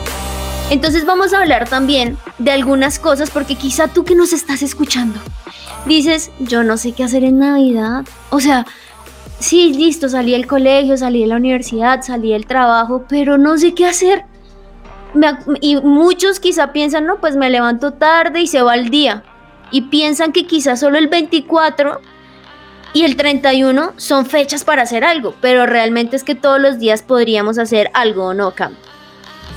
Entonces 0.69 1.05
vamos 1.05 1.33
a 1.33 1.39
hablar 1.39 1.67
también 1.67 2.17
de 2.37 2.51
algunas 2.51 2.97
cosas 2.97 3.29
porque 3.29 3.55
quizá 3.55 3.89
tú 3.89 4.05
que 4.05 4.15
nos 4.15 4.31
estás 4.31 4.61
escuchando 4.61 5.19
dices, 5.85 6.31
yo 6.39 6.63
no 6.63 6.77
sé 6.77 6.93
qué 6.93 7.03
hacer 7.03 7.25
en 7.25 7.39
Navidad. 7.39 8.05
O 8.29 8.39
sea, 8.39 8.65
sí, 9.37 9.73
listo, 9.73 10.07
salí 10.07 10.31
del 10.31 10.47
colegio, 10.47 10.95
salí 10.95 11.19
de 11.19 11.27
la 11.27 11.35
universidad, 11.35 12.03
salí 12.03 12.31
del 12.31 12.45
trabajo, 12.45 13.03
pero 13.09 13.37
no 13.37 13.57
sé 13.57 13.73
qué 13.73 13.85
hacer. 13.85 14.23
y 15.59 15.75
muchos 15.81 16.39
quizá 16.39 16.71
piensan, 16.71 17.05
no, 17.05 17.19
pues 17.19 17.35
me 17.35 17.49
levanto 17.49 17.91
tarde 17.91 18.39
y 18.39 18.47
se 18.47 18.61
va 18.61 18.75
el 18.75 18.89
día. 18.89 19.25
Y 19.71 19.89
piensan 19.89 20.31
que 20.31 20.47
quizá 20.47 20.77
solo 20.77 20.97
el 20.97 21.09
24 21.09 21.99
y 22.93 23.03
el 23.03 23.15
31 23.15 23.93
son 23.97 24.25
fechas 24.25 24.63
para 24.63 24.83
hacer 24.83 25.03
algo, 25.03 25.35
pero 25.41 25.65
realmente 25.65 26.15
es 26.15 26.23
que 26.23 26.35
todos 26.35 26.61
los 26.61 26.79
días 26.79 27.01
podríamos 27.01 27.57
hacer 27.57 27.89
algo, 27.93 28.33
¿no, 28.33 28.51
Cam? 28.51 28.73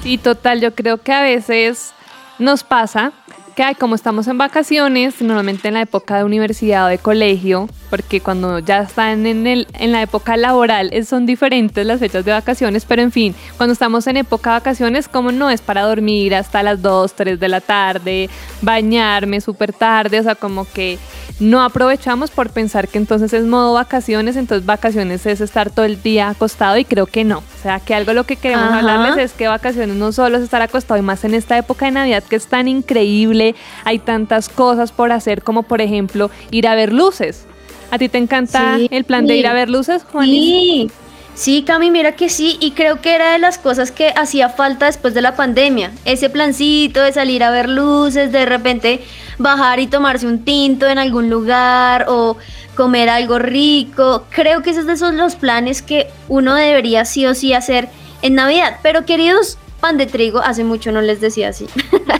Sí, 0.02 0.18
total, 0.18 0.60
yo 0.60 0.74
creo 0.74 0.98
que 0.98 1.12
a 1.12 1.22
veces 1.22 1.92
nos 2.38 2.64
pasa 2.64 3.12
que 3.54 3.74
como 3.78 3.94
estamos 3.94 4.28
en 4.28 4.36
vacaciones, 4.38 5.20
normalmente 5.22 5.68
en 5.68 5.74
la 5.74 5.80
época 5.82 6.18
de 6.18 6.24
universidad 6.24 6.86
o 6.86 6.88
de 6.88 6.98
colegio, 6.98 7.68
porque 7.88 8.20
cuando 8.20 8.58
ya 8.58 8.80
están 8.80 9.26
en, 9.26 9.46
el, 9.46 9.66
en 9.74 9.92
la 9.92 10.02
época 10.02 10.36
laboral 10.36 10.90
son 11.04 11.26
diferentes 11.26 11.86
las 11.86 12.00
fechas 12.00 12.24
de 12.24 12.32
vacaciones, 12.32 12.84
pero 12.84 13.02
en 13.02 13.12
fin, 13.12 13.34
cuando 13.56 13.72
estamos 13.72 14.06
en 14.06 14.18
época 14.18 14.50
de 14.50 14.58
vacaciones, 14.58 15.08
como 15.08 15.32
no 15.32 15.50
es 15.50 15.60
para 15.60 15.82
dormir 15.82 16.34
hasta 16.34 16.62
las 16.62 16.82
2, 16.82 17.14
3 17.14 17.40
de 17.40 17.48
la 17.48 17.60
tarde, 17.60 18.30
bañarme 18.62 19.40
súper 19.40 19.72
tarde, 19.72 20.20
o 20.20 20.22
sea, 20.22 20.34
como 20.34 20.66
que 20.70 20.98
no 21.38 21.62
aprovechamos 21.62 22.30
por 22.30 22.50
pensar 22.50 22.88
que 22.88 22.98
entonces 22.98 23.32
es 23.32 23.44
modo 23.44 23.74
vacaciones, 23.74 24.36
entonces 24.36 24.64
vacaciones 24.64 25.26
es 25.26 25.40
estar 25.40 25.70
todo 25.70 25.84
el 25.84 26.02
día 26.02 26.30
acostado 26.30 26.78
y 26.78 26.84
creo 26.84 27.06
que 27.06 27.24
no. 27.24 27.38
O 27.38 27.62
sea, 27.62 27.78
que 27.80 27.94
algo 27.94 28.12
lo 28.14 28.24
que 28.24 28.36
queremos 28.36 28.70
hablarles 28.70 29.18
es 29.18 29.32
que 29.32 29.46
vacaciones 29.48 29.96
no 29.96 30.12
solo 30.12 30.38
es 30.38 30.42
estar 30.42 30.62
acostado 30.62 30.98
y 30.98 31.02
más 31.02 31.24
en 31.24 31.34
esta 31.34 31.58
época 31.58 31.86
de 31.86 31.92
Navidad 31.92 32.24
que 32.24 32.36
es 32.36 32.46
tan 32.46 32.68
increíble, 32.68 33.54
hay 33.84 33.98
tantas 33.98 34.48
cosas 34.48 34.92
por 34.92 35.12
hacer 35.12 35.42
como 35.42 35.62
por 35.62 35.80
ejemplo 35.80 36.30
ir 36.50 36.68
a 36.68 36.74
ver 36.74 36.92
luces. 36.92 37.46
¿A 37.90 37.98
ti 37.98 38.08
te 38.08 38.18
encanta 38.18 38.78
el 38.90 39.04
plan 39.04 39.26
de 39.26 39.36
ir 39.36 39.46
a 39.46 39.52
ver 39.52 39.70
luces, 39.70 40.04
Juan? 40.10 40.26
Sí. 40.26 40.90
Sí, 41.34 41.64
Cami, 41.64 41.90
mira 41.90 42.12
que 42.12 42.30
sí, 42.30 42.56
y 42.60 42.70
creo 42.70 43.02
que 43.02 43.14
era 43.14 43.32
de 43.32 43.38
las 43.38 43.58
cosas 43.58 43.92
que 43.92 44.08
hacía 44.16 44.48
falta 44.48 44.86
después 44.86 45.12
de 45.12 45.20
la 45.20 45.36
pandemia. 45.36 45.92
Ese 46.06 46.30
plancito 46.30 47.02
de 47.02 47.12
salir 47.12 47.44
a 47.44 47.50
ver 47.50 47.68
luces, 47.68 48.32
de 48.32 48.46
repente 48.46 49.02
bajar 49.36 49.78
y 49.78 49.86
tomarse 49.86 50.26
un 50.26 50.46
tinto 50.46 50.86
en 50.86 50.96
algún 50.96 51.28
lugar 51.28 52.06
o 52.08 52.38
comer 52.74 53.10
algo 53.10 53.38
rico. 53.38 54.24
Creo 54.30 54.62
que 54.62 54.70
esos 54.70 54.98
son 54.98 55.18
los 55.18 55.36
planes 55.36 55.82
que 55.82 56.08
uno 56.28 56.54
debería 56.54 57.04
sí 57.04 57.26
o 57.26 57.34
sí 57.34 57.52
hacer 57.52 57.90
en 58.22 58.34
Navidad. 58.34 58.78
Pero 58.82 59.04
queridos 59.04 59.58
pan 59.80 59.98
de 59.98 60.06
trigo, 60.06 60.40
hace 60.40 60.64
mucho 60.64 60.90
no 60.90 61.02
les 61.02 61.20
decía 61.20 61.50
así. 61.50 61.66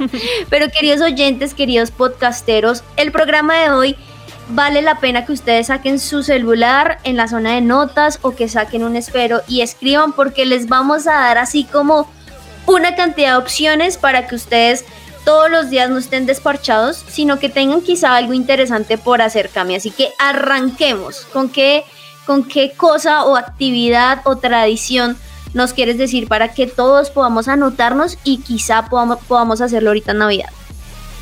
Pero 0.51 0.69
queridos 0.69 1.01
oyentes, 1.01 1.55
queridos 1.55 1.91
podcasteros, 1.91 2.85
el 2.99 3.13
programa 3.13 3.57
de 3.57 3.71
hoy 3.71 3.97
vale 4.49 4.83
la 4.83 5.01
pena 5.01 5.27
que 5.27 5.33
ustedes 5.33 5.69
saquen 5.69 5.99
su 5.99 6.23
celular 6.23 6.99
en 7.05 7.17
la 7.17 7.29
zona 7.29 7.55
de 7.55 7.61
notas 7.61 8.19
o 8.23 8.35
que 8.35 8.49
saquen 8.49 8.85
un 8.85 8.97
espero 8.97 9.43
y 9.49 9.61
escriban 9.61 10.13
porque 10.13 10.47
les 10.47 10.69
vamos 10.69 11.07
a 11.07 11.15
dar 11.15 11.39
así 11.39 11.65
como 11.65 12.09
una 12.67 12.95
cantidad 12.95 13.33
de 13.33 13.39
opciones 13.39 13.97
para 13.97 14.27
que 14.27 14.35
ustedes 14.35 14.85
todos 15.25 15.51
los 15.51 15.71
días 15.71 15.91
no 15.91 15.99
estén 15.99 16.25
desparchados, 16.25 17.05
sino 17.09 17.41
que 17.41 17.49
tengan 17.49 17.81
quizá 17.81 18.15
algo 18.15 18.33
interesante 18.33 18.97
por 18.97 19.21
hacer, 19.21 19.51
Cami. 19.51 19.75
Así 19.75 19.91
que 19.91 20.13
arranquemos. 20.21 21.27
¿Con 21.33 21.49
qué, 21.49 21.85
con 22.27 22.45
qué 22.45 22.73
cosa 22.77 23.25
o 23.25 23.37
actividad 23.37 24.21
o 24.25 24.37
tradición 24.37 25.17
nos 25.53 25.73
quieres 25.73 25.99
decir 25.99 26.29
para 26.29 26.55
que 26.55 26.69
todos 26.69 27.11
podamos 27.11 27.49
anotarnos 27.49 28.19
y 28.23 28.39
quizá 28.39 28.87
podamos, 28.89 29.19
podamos 29.27 29.61
hacerlo 29.61 29.91
ahorita 29.91 30.13
en 30.13 30.19
Navidad? 30.19 30.51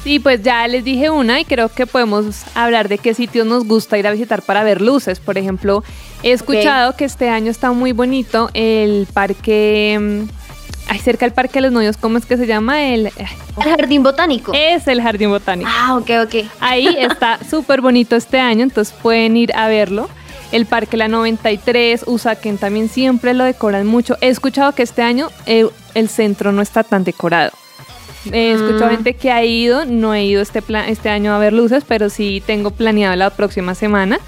Sí, 0.04 0.18
pues 0.18 0.42
ya 0.42 0.68
les 0.68 0.84
dije 0.84 1.08
una 1.08 1.40
y 1.40 1.46
creo 1.46 1.70
que 1.70 1.86
podemos 1.86 2.44
hablar 2.54 2.88
de 2.88 2.98
qué 2.98 3.14
sitios 3.14 3.46
nos 3.46 3.64
gusta 3.64 3.96
ir 3.96 4.06
a 4.06 4.10
visitar 4.10 4.42
para 4.42 4.62
ver 4.62 4.82
luces. 4.82 5.18
Por 5.18 5.38
ejemplo, 5.38 5.82
he 6.22 6.32
escuchado 6.32 6.94
que 6.94 7.06
este 7.06 7.30
año 7.30 7.50
está 7.50 7.72
muy 7.72 7.92
bonito 7.92 8.50
el 8.52 9.08
parque... 9.14 9.98
Mm, 9.98 10.28
ay, 10.88 10.98
cerca 10.98 11.24
del 11.24 11.32
Parque 11.32 11.54
de 11.54 11.62
los 11.62 11.72
Novios, 11.72 11.96
¿cómo 11.96 12.18
es 12.18 12.26
que 12.26 12.36
se 12.36 12.46
llama? 12.46 12.84
El, 12.84 13.06
el 13.06 13.64
Jardín 13.64 14.02
Botánico. 14.02 14.52
Es 14.54 14.86
el 14.88 15.00
Jardín 15.00 15.30
Botánico. 15.30 15.70
Ah, 15.72 15.96
ok, 15.96 16.10
ok. 16.26 16.50
Ahí 16.60 16.86
está 16.98 17.38
súper 17.48 17.80
bonito 17.80 18.14
este 18.14 18.38
año, 18.38 18.62
entonces 18.62 18.94
pueden 19.02 19.38
ir 19.38 19.56
a 19.56 19.68
verlo. 19.68 20.10
El 20.52 20.66
Parque 20.66 20.98
La 20.98 21.08
93, 21.08 22.04
Usaquén 22.06 22.58
también 22.58 22.90
siempre 22.90 23.32
lo 23.32 23.44
decoran 23.44 23.86
mucho. 23.86 24.18
He 24.20 24.28
escuchado 24.28 24.72
que 24.72 24.82
este 24.82 25.00
año 25.00 25.30
eh, 25.46 25.66
el 25.94 26.10
centro 26.10 26.52
no 26.52 26.60
está 26.60 26.84
tan 26.84 27.04
decorado. 27.04 27.52
He 28.32 28.52
escuchado 28.52 28.86
mm. 28.86 28.90
gente 28.90 29.14
que 29.14 29.30
ha 29.30 29.44
ido, 29.44 29.84
no 29.84 30.14
he 30.14 30.24
ido 30.24 30.42
este, 30.42 30.62
plan, 30.62 30.88
este 30.88 31.08
año 31.08 31.34
a 31.34 31.38
ver 31.38 31.52
luces, 31.52 31.84
pero 31.86 32.08
sí 32.08 32.42
tengo 32.46 32.70
planeado 32.70 33.16
la 33.16 33.30
próxima 33.30 33.74
semana. 33.74 34.18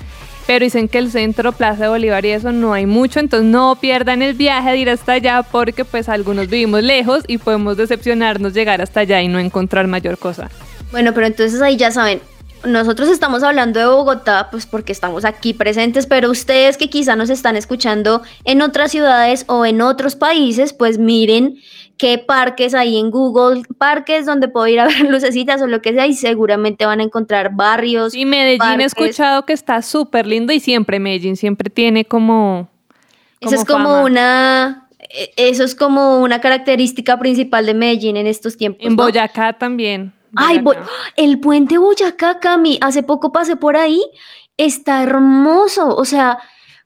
Pero 0.46 0.64
dicen 0.64 0.86
que 0.86 0.98
el 0.98 1.10
centro, 1.10 1.50
Plaza 1.52 1.84
de 1.84 1.88
Bolívar 1.88 2.24
y 2.24 2.30
eso 2.30 2.52
no 2.52 2.72
hay 2.72 2.86
mucho, 2.86 3.18
entonces 3.18 3.50
no 3.50 3.76
pierdan 3.80 4.22
el 4.22 4.34
viaje 4.34 4.70
de 4.70 4.76
ir 4.76 4.90
hasta 4.90 5.14
allá 5.14 5.42
porque 5.42 5.84
pues 5.84 6.08
algunos 6.08 6.48
vivimos 6.48 6.84
lejos 6.84 7.24
y 7.26 7.38
podemos 7.38 7.76
decepcionarnos 7.76 8.52
llegar 8.52 8.80
hasta 8.80 9.00
allá 9.00 9.20
y 9.22 9.28
no 9.28 9.40
encontrar 9.40 9.88
mayor 9.88 10.18
cosa. 10.18 10.48
Bueno, 10.92 11.12
pero 11.14 11.26
entonces 11.26 11.60
ahí 11.62 11.76
ya 11.76 11.90
saben, 11.90 12.20
nosotros 12.64 13.08
estamos 13.08 13.42
hablando 13.42 13.80
de 13.80 13.86
Bogotá, 13.86 14.48
pues 14.50 14.66
porque 14.66 14.92
estamos 14.92 15.24
aquí 15.24 15.52
presentes, 15.52 16.06
pero 16.06 16.30
ustedes 16.30 16.76
que 16.76 16.88
quizá 16.88 17.16
nos 17.16 17.30
están 17.30 17.56
escuchando 17.56 18.22
en 18.44 18.62
otras 18.62 18.92
ciudades 18.92 19.44
o 19.48 19.66
en 19.66 19.80
otros 19.80 20.16
países, 20.16 20.72
pues 20.72 20.98
miren 20.98 21.56
qué 21.96 22.18
parques 22.18 22.74
hay 22.74 22.98
en 22.98 23.10
Google, 23.10 23.62
parques 23.78 24.26
donde 24.26 24.48
puedo 24.48 24.66
ir 24.66 24.80
a 24.80 24.86
ver 24.86 25.02
lucecitas 25.10 25.60
o 25.62 25.66
lo 25.66 25.82
que 25.82 25.92
sea 25.92 26.06
y 26.06 26.14
seguramente 26.14 26.86
van 26.86 27.00
a 27.00 27.02
encontrar 27.02 27.54
barrios. 27.54 28.14
Y 28.14 28.24
Medellín 28.24 28.80
he 28.80 28.84
escuchado 28.84 29.44
que 29.46 29.52
está 29.52 29.82
súper 29.82 30.26
lindo 30.26 30.52
y 30.52 30.60
siempre 30.60 31.00
Medellín 31.00 31.36
siempre 31.36 31.70
tiene 31.70 32.04
como... 32.04 32.68
eso 33.40 33.54
es 33.54 33.64
como 33.64 34.02
una... 34.02 34.88
E, 34.98 35.32
eso 35.36 35.62
es 35.62 35.74
como 35.74 36.20
una 36.20 36.40
característica 36.40 37.18
principal 37.18 37.66
de 37.66 37.74
Medellín 37.74 38.16
en 38.16 38.26
estos 38.26 38.56
tiempos. 38.56 38.84
En 38.84 38.96
Boyacá 38.96 39.52
también. 39.52 40.12
Ay, 40.34 40.62
el 41.16 41.40
puente 41.40 41.78
Boyacá, 41.78 42.40
Cami, 42.40 42.78
hace 42.82 43.02
poco 43.02 43.32
pasé 43.32 43.56
por 43.56 43.76
ahí, 43.76 44.02
está 44.58 45.02
hermoso, 45.02 45.96
o 45.96 46.04
sea, 46.04 46.38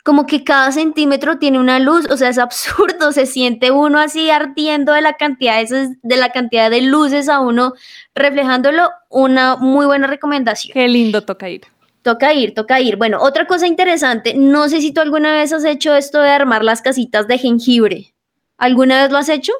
como 0.05 0.27
que 0.27 0.45
cada 0.45 0.73
centímetro 0.73 1.39
tiene 1.39 1.59
una 1.59 1.79
luz, 1.79 2.07
o 2.11 2.17
sea, 2.17 2.29
es 2.29 2.39
absurdo, 2.39 3.13
se 3.13 3.27
siente 3.27 3.71
uno 3.71 3.99
así 3.99 4.31
ardiendo 4.31 4.93
de 4.93 5.03
la 5.03 5.15
cantidad 5.15 5.63
de, 5.63 5.97
de 6.03 6.17
la 6.17 6.31
cantidad 6.31 6.71
de 6.71 6.83
luces 6.83 7.29
a 7.29 7.41
uno 7.41 7.75
reflejándolo, 8.15 8.91
una 9.09 9.57
muy 9.57 9.87
buena 9.87 10.07
recomendación. 10.07 10.73
Qué 10.75 10.89
lindo 10.89 11.23
toca 11.23 11.49
ir. 11.49 11.63
Toca 12.03 12.33
ir, 12.33 12.55
toca 12.55 12.81
ir. 12.81 12.97
Bueno, 12.97 13.19
otra 13.21 13.47
cosa 13.47 13.67
interesante, 13.67 14.35
no 14.35 14.69
sé 14.69 14.81
si 14.81 14.93
tú 14.93 15.01
alguna 15.01 15.33
vez 15.33 15.53
has 15.53 15.65
hecho 15.65 15.95
esto 15.95 16.21
de 16.21 16.31
armar 16.31 16.65
las 16.65 16.81
casitas 16.81 17.29
de 17.29 17.39
jengibre. 17.39 18.15
¿Alguna 18.57 19.03
vez 19.03 19.11
lo 19.11 19.19
has 19.19 19.29
hecho? 19.29 19.53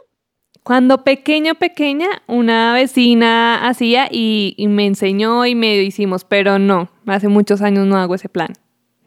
Cuando 0.63 1.05
pequeña, 1.05 1.55
pequeña, 1.55 2.09
una 2.27 2.75
vecina 2.75 3.67
hacía 3.67 4.09
y, 4.11 4.55
y 4.59 4.69
me 4.69 4.87
enseñó 4.87 5.47
y 5.47 5.55
me 5.55 5.77
hicimos, 5.83 6.25
pero 6.25 6.59
no, 6.59 6.91
hace 7.07 7.29
muchos 7.29 7.63
años 7.63 7.87
no 7.87 7.97
hago 7.97 8.15
ese 8.15 8.29
plan. 8.29 8.53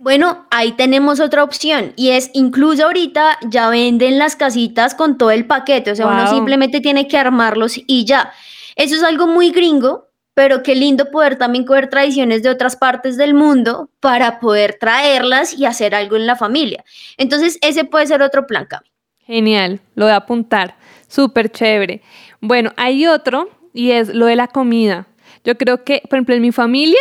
Bueno, 0.03 0.45
ahí 0.51 0.73
tenemos 0.73 1.21
otra 1.21 1.45
opción 1.45 1.93
y 1.95 2.09
es 2.09 2.29
incluso 2.33 2.83
ahorita 2.83 3.39
ya 3.47 3.69
venden 3.69 4.19
las 4.19 4.35
casitas 4.35 4.95
con 4.95 5.17
todo 5.17 5.31
el 5.31 5.45
paquete, 5.47 5.91
o 5.91 5.95
sea, 5.95 6.07
uno 6.07 6.27
simplemente 6.27 6.81
tiene 6.81 7.07
que 7.07 7.17
armarlos 7.17 7.79
y 7.87 8.03
ya. 8.03 8.33
Eso 8.75 8.95
es 8.95 9.03
algo 9.03 9.27
muy 9.27 9.51
gringo, 9.51 10.09
pero 10.33 10.61
qué 10.61 10.75
lindo 10.75 11.09
poder 11.09 11.37
también 11.37 11.63
coger 11.63 11.89
tradiciones 11.89 12.43
de 12.43 12.49
otras 12.49 12.75
partes 12.75 13.15
del 13.15 13.33
mundo 13.33 13.89
para 14.01 14.41
poder 14.41 14.77
traerlas 14.77 15.53
y 15.53 15.65
hacer 15.65 15.95
algo 15.95 16.17
en 16.17 16.27
la 16.27 16.35
familia. 16.35 16.83
Entonces, 17.15 17.57
ese 17.61 17.85
puede 17.85 18.05
ser 18.07 18.21
otro 18.21 18.45
plan, 18.45 18.65
Cami. 18.65 18.89
Genial, 19.19 19.79
lo 19.95 20.03
voy 20.05 20.13
a 20.13 20.17
apuntar. 20.17 20.75
Súper 21.07 21.49
chévere. 21.49 22.01
Bueno, 22.41 22.73
hay 22.75 23.07
otro 23.07 23.49
y 23.73 23.91
es 23.91 24.13
lo 24.13 24.25
de 24.25 24.35
la 24.35 24.47
comida. 24.49 25.07
Yo 25.45 25.57
creo 25.57 25.85
que, 25.85 26.01
por 26.09 26.17
ejemplo, 26.17 26.35
en 26.35 26.41
mi 26.41 26.51
familia, 26.51 26.99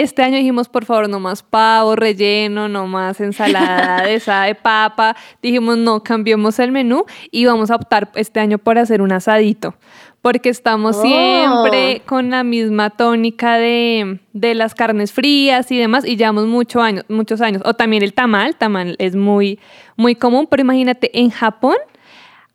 este 0.00 0.22
año 0.22 0.36
dijimos, 0.36 0.68
por 0.68 0.84
favor, 0.84 1.08
no 1.08 1.20
más 1.20 1.42
pavo 1.42 1.96
relleno, 1.96 2.68
no 2.68 2.86
más 2.86 3.20
ensalada 3.20 4.02
de 4.02 4.14
esa 4.14 4.42
de 4.42 4.54
papa. 4.54 5.16
Dijimos, 5.42 5.76
no, 5.78 6.02
cambiemos 6.02 6.58
el 6.58 6.72
menú 6.72 7.04
y 7.30 7.44
vamos 7.44 7.70
a 7.70 7.76
optar 7.76 8.10
este 8.14 8.40
año 8.40 8.58
por 8.58 8.78
hacer 8.78 9.02
un 9.02 9.12
asadito. 9.12 9.74
Porque 10.20 10.48
estamos 10.48 10.96
Oh. 10.96 11.02
siempre 11.02 12.02
con 12.04 12.30
la 12.30 12.42
misma 12.42 12.90
tónica 12.90 13.56
de, 13.56 14.18
de 14.32 14.54
las 14.54 14.74
carnes 14.74 15.12
frías 15.12 15.70
y 15.70 15.78
demás, 15.78 16.04
y 16.04 16.16
llevamos 16.16 16.46
mucho 16.46 16.80
años, 16.80 17.04
muchos 17.08 17.40
años. 17.40 17.62
O 17.64 17.74
también 17.74 18.02
el 18.02 18.12
tamal, 18.12 18.56
tamal 18.56 18.96
es 18.98 19.14
muy, 19.14 19.60
muy 19.96 20.16
común, 20.16 20.48
pero 20.50 20.60
imagínate, 20.62 21.16
en 21.20 21.30
Japón 21.30 21.76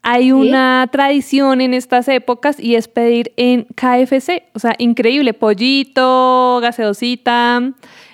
hay 0.04 0.34
una 0.34 0.88
tradición 0.92 1.62
en 1.62 1.74
estas 1.74 2.10
épocas 2.10 2.60
y 2.60 2.76
es 2.76 2.90
pedir 2.90 3.32
en 3.38 3.66
KFC, 3.76 4.44
o 4.54 4.60
sea, 4.60 4.76
increíble, 4.78 5.34
pollito, 5.34 6.60
gaseosita. 6.62 7.72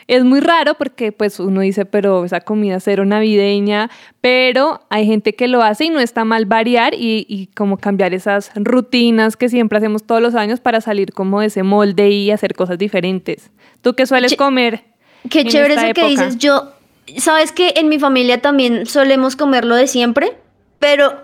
Es 0.08 0.24
muy 0.24 0.40
raro 0.40 0.76
porque 0.76 1.12
pues 1.12 1.40
uno 1.40 1.62
dice, 1.62 1.86
pero 1.86 2.26
esa 2.26 2.42
comida 2.42 2.80
cero 2.80 3.06
navideña, 3.06 3.90
pero 4.22 4.82
hay 4.90 5.08
gente 5.08 5.34
que 5.34 5.48
lo 5.48 5.64
hace 5.64 5.86
y 5.86 5.90
no 5.90 6.00
está 6.00 6.26
mal 6.26 6.46
variar 6.46 6.94
y, 6.94 7.26
y 7.28 7.48
como 7.56 7.78
cambiar 7.78 8.14
esas 8.14 8.52
rutinas 8.56 9.36
que 9.36 9.50
siempre 9.50 9.80
hacemos 9.80 10.04
todos 10.04 10.22
los 10.22 10.36
años 10.36 10.60
para 10.60 10.82
salir 10.82 11.12
como 11.14 11.42
de 11.42 11.48
ese 11.48 11.64
molde 11.64 12.10
y 12.10 12.30
hacer 12.30 12.54
cosas 12.56 12.78
diferentes. 12.78 13.50
¿Tú 13.82 13.96
qué 13.96 14.06
sueles 14.06 14.36
comer? 14.36 14.84
Qué 15.28 15.44
chévere 15.44 15.74
eso 15.74 15.82
que 15.82 15.90
época? 15.90 16.08
dices. 16.08 16.38
Yo, 16.38 16.72
sabes 17.18 17.52
que 17.52 17.74
en 17.78 17.90
mi 17.90 17.98
familia 17.98 18.42
también 18.42 18.86
solemos 18.86 19.36
comerlo 19.36 19.76
de 19.76 19.88
siempre, 19.88 20.38
pero 20.80 21.22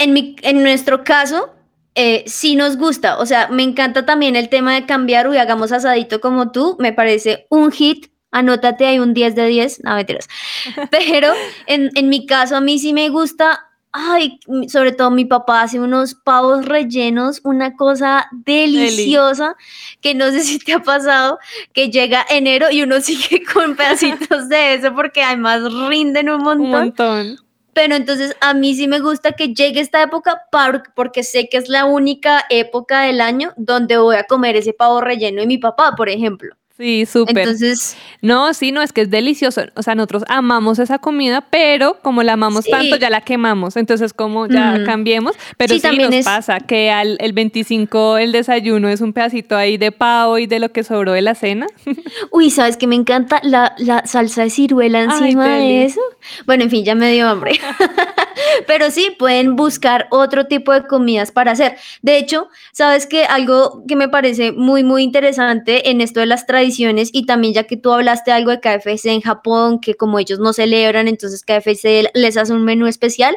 en, 0.00 0.12
mi, 0.12 0.34
en 0.42 0.62
nuestro 0.62 1.04
caso 1.04 1.50
eh, 1.94 2.24
sí 2.26 2.56
nos 2.56 2.76
gusta. 2.76 3.18
O 3.18 3.26
sea, 3.26 3.48
me 3.48 3.62
encanta 3.62 4.06
también 4.06 4.34
el 4.34 4.48
tema 4.48 4.74
de 4.74 4.86
cambiar 4.86 5.28
y 5.32 5.36
hagamos 5.36 5.70
asadito 5.70 6.20
como 6.20 6.50
tú. 6.50 6.76
Me 6.78 6.92
parece 6.92 7.46
un 7.50 7.70
hit. 7.70 8.06
Anótate 8.32 8.86
ahí 8.86 8.98
un 8.98 9.12
10 9.12 9.34
de 9.34 9.46
10. 9.46 9.84
No, 9.84 9.96
mentiras. 9.96 10.28
Pero 10.90 11.32
en, 11.66 11.90
en 11.94 12.08
mi 12.08 12.26
caso 12.26 12.56
a 12.56 12.60
mí 12.60 12.78
sí 12.78 12.92
me 12.92 13.08
gusta. 13.08 13.66
Ay, 13.92 14.38
sobre 14.68 14.92
todo 14.92 15.10
mi 15.10 15.24
papá 15.24 15.62
hace 15.62 15.80
unos 15.80 16.14
pavos 16.14 16.64
rellenos, 16.64 17.40
una 17.42 17.74
cosa 17.74 18.28
deliciosa 18.30 19.56
que 20.00 20.14
no 20.14 20.30
sé 20.30 20.42
si 20.44 20.60
te 20.60 20.74
ha 20.74 20.78
pasado, 20.78 21.40
que 21.72 21.90
llega 21.90 22.24
enero 22.30 22.68
y 22.70 22.82
uno 22.82 23.00
sigue 23.00 23.42
con 23.52 23.74
pedacitos 23.74 24.48
de 24.48 24.74
eso 24.74 24.94
porque 24.94 25.24
además 25.24 25.62
rinden 25.88 26.30
un 26.30 26.42
montón. 26.42 26.64
Un 26.64 26.70
montón. 26.70 27.49
Pero 27.72 27.94
entonces 27.94 28.36
a 28.40 28.54
mí 28.54 28.74
sí 28.74 28.88
me 28.88 29.00
gusta 29.00 29.32
que 29.32 29.54
llegue 29.54 29.80
esta 29.80 30.02
época 30.02 30.42
porque 30.94 31.22
sé 31.22 31.48
que 31.48 31.56
es 31.58 31.68
la 31.68 31.84
única 31.84 32.44
época 32.50 33.02
del 33.02 33.20
año 33.20 33.52
donde 33.56 33.96
voy 33.98 34.16
a 34.16 34.24
comer 34.24 34.56
ese 34.56 34.72
pavo 34.72 35.00
relleno 35.00 35.40
de 35.40 35.46
mi 35.46 35.58
papá, 35.58 35.94
por 35.96 36.08
ejemplo. 36.08 36.59
Sí, 36.80 37.04
súper. 37.06 37.38
Entonces, 37.40 37.96
No, 38.22 38.52
sí, 38.54 38.72
no, 38.72 38.80
es 38.82 38.92
que 38.92 39.02
es 39.02 39.10
delicioso. 39.10 39.62
O 39.76 39.82
sea, 39.82 39.94
nosotros 39.94 40.24
amamos 40.28 40.78
esa 40.78 40.98
comida, 40.98 41.42
pero 41.50 41.98
como 42.02 42.22
la 42.22 42.32
amamos 42.34 42.64
Sí. 42.64 42.70
tanto, 42.70 42.96
ya 42.96 43.10
la 43.10 43.20
quemamos. 43.20 43.76
Entonces, 43.76 44.12
como 44.14 44.46
ya 44.46 44.72
Mm. 44.78 44.84
cambiemos. 44.84 45.34
Pero 45.58 45.74
Sí, 45.74 45.80
sí, 45.80 45.82
también 45.82 46.10
nos 46.10 46.20
es- 46.20 46.24
pasa 46.24 46.60
que 46.60 46.90
al 46.90 47.16
el 47.20 47.32
25 47.34 48.16
el 48.18 48.32
desayuno 48.32 48.88
es 48.88 49.00
un 49.02 49.12
pedacito 49.12 49.56
ahí 49.56 49.76
de 49.76 49.92
pavo 49.92 50.38
y 50.38 50.46
de 50.46 50.58
lo 50.58 50.70
que 50.72 50.82
sobró 50.84 51.12
de 51.12 51.20
la 51.22 51.34
cena. 51.34 51.66
uy, 52.30 52.50
¿sabes 52.50 52.76
qué 52.76 52.86
me 52.86 52.96
encanta? 52.96 53.40
La, 53.42 53.74
la 53.78 54.06
salsa 54.06 54.42
de 54.44 54.50
ciruela 54.50 55.00
Ay, 55.00 55.04
encima 55.04 55.46
deli. 55.48 55.68
de 55.68 55.84
eso. 55.84 56.00
Bueno, 56.46 56.64
en 56.64 56.70
fin, 56.70 56.84
ya 56.84 56.94
me 56.94 57.12
dio 57.12 57.28
hambre. 57.28 57.52
Pero 58.66 58.90
sí, 58.90 59.14
pueden 59.18 59.56
buscar 59.56 60.06
otro 60.10 60.46
tipo 60.46 60.72
de 60.72 60.86
comidas 60.86 61.30
para 61.30 61.52
hacer. 61.52 61.76
De 62.02 62.16
hecho, 62.16 62.48
sabes 62.72 63.06
que 63.06 63.24
algo 63.24 63.82
que 63.86 63.96
me 63.96 64.08
parece 64.08 64.52
muy, 64.52 64.82
muy 64.84 65.02
interesante 65.02 65.90
en 65.90 66.00
esto 66.00 66.20
de 66.20 66.26
las 66.26 66.46
tradiciones 66.46 66.69
y 67.12 67.26
también 67.26 67.54
ya 67.54 67.64
que 67.64 67.76
tú 67.76 67.92
hablaste 67.92 68.32
algo 68.32 68.50
de 68.50 68.60
KFC 68.60 69.06
en 69.06 69.20
Japón, 69.20 69.80
que 69.80 69.94
como 69.94 70.18
ellos 70.18 70.38
no 70.38 70.52
celebran, 70.52 71.08
entonces 71.08 71.44
KFC 71.44 72.10
les 72.14 72.36
hace 72.36 72.52
un 72.52 72.64
menú 72.64 72.86
especial. 72.86 73.36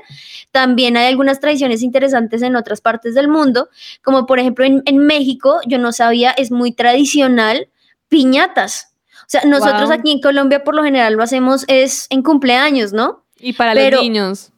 También 0.51 0.97
hay 0.97 1.07
algunas 1.07 1.39
tradiciones 1.39 1.81
interesantes 1.81 2.41
en 2.41 2.55
otras 2.55 2.81
partes 2.81 3.13
del 3.15 3.27
mundo, 3.27 3.69
como 4.03 4.25
por 4.25 4.39
ejemplo 4.39 4.65
en, 4.65 4.81
en 4.85 4.97
México, 4.97 5.59
yo 5.67 5.77
no 5.77 5.91
sabía, 5.91 6.31
es 6.31 6.51
muy 6.51 6.71
tradicional 6.71 7.69
piñatas. 8.09 8.93
O 9.21 9.25
sea, 9.27 9.41
nosotros 9.45 9.85
Guau. 9.87 9.99
aquí 9.99 10.11
en 10.11 10.21
Colombia 10.21 10.63
por 10.63 10.75
lo 10.75 10.83
general 10.83 11.13
lo 11.13 11.23
hacemos 11.23 11.65
es 11.67 12.07
en 12.09 12.21
cumpleaños, 12.21 12.93
¿no? 12.93 13.23
Y 13.39 13.53
para 13.53 13.73
Pero- 13.73 13.97
los 13.97 14.03
niños. 14.05 14.49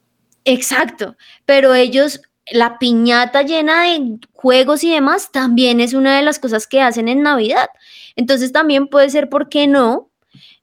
Exacto, 0.44 1.16
pero 1.44 1.74
ellos, 1.74 2.20
la 2.52 2.78
piñata 2.78 3.42
llena 3.42 3.82
de 3.82 4.18
juegos 4.32 4.84
y 4.84 4.92
demás, 4.92 5.32
también 5.32 5.80
es 5.80 5.92
una 5.92 6.16
de 6.16 6.22
las 6.22 6.38
cosas 6.38 6.68
que 6.68 6.80
hacen 6.80 7.08
en 7.08 7.22
Navidad. 7.22 7.68
Entonces 8.16 8.52
también 8.52 8.88
puede 8.88 9.10
ser, 9.10 9.28
¿por 9.28 9.48
qué 9.48 9.66
no? 9.66 10.10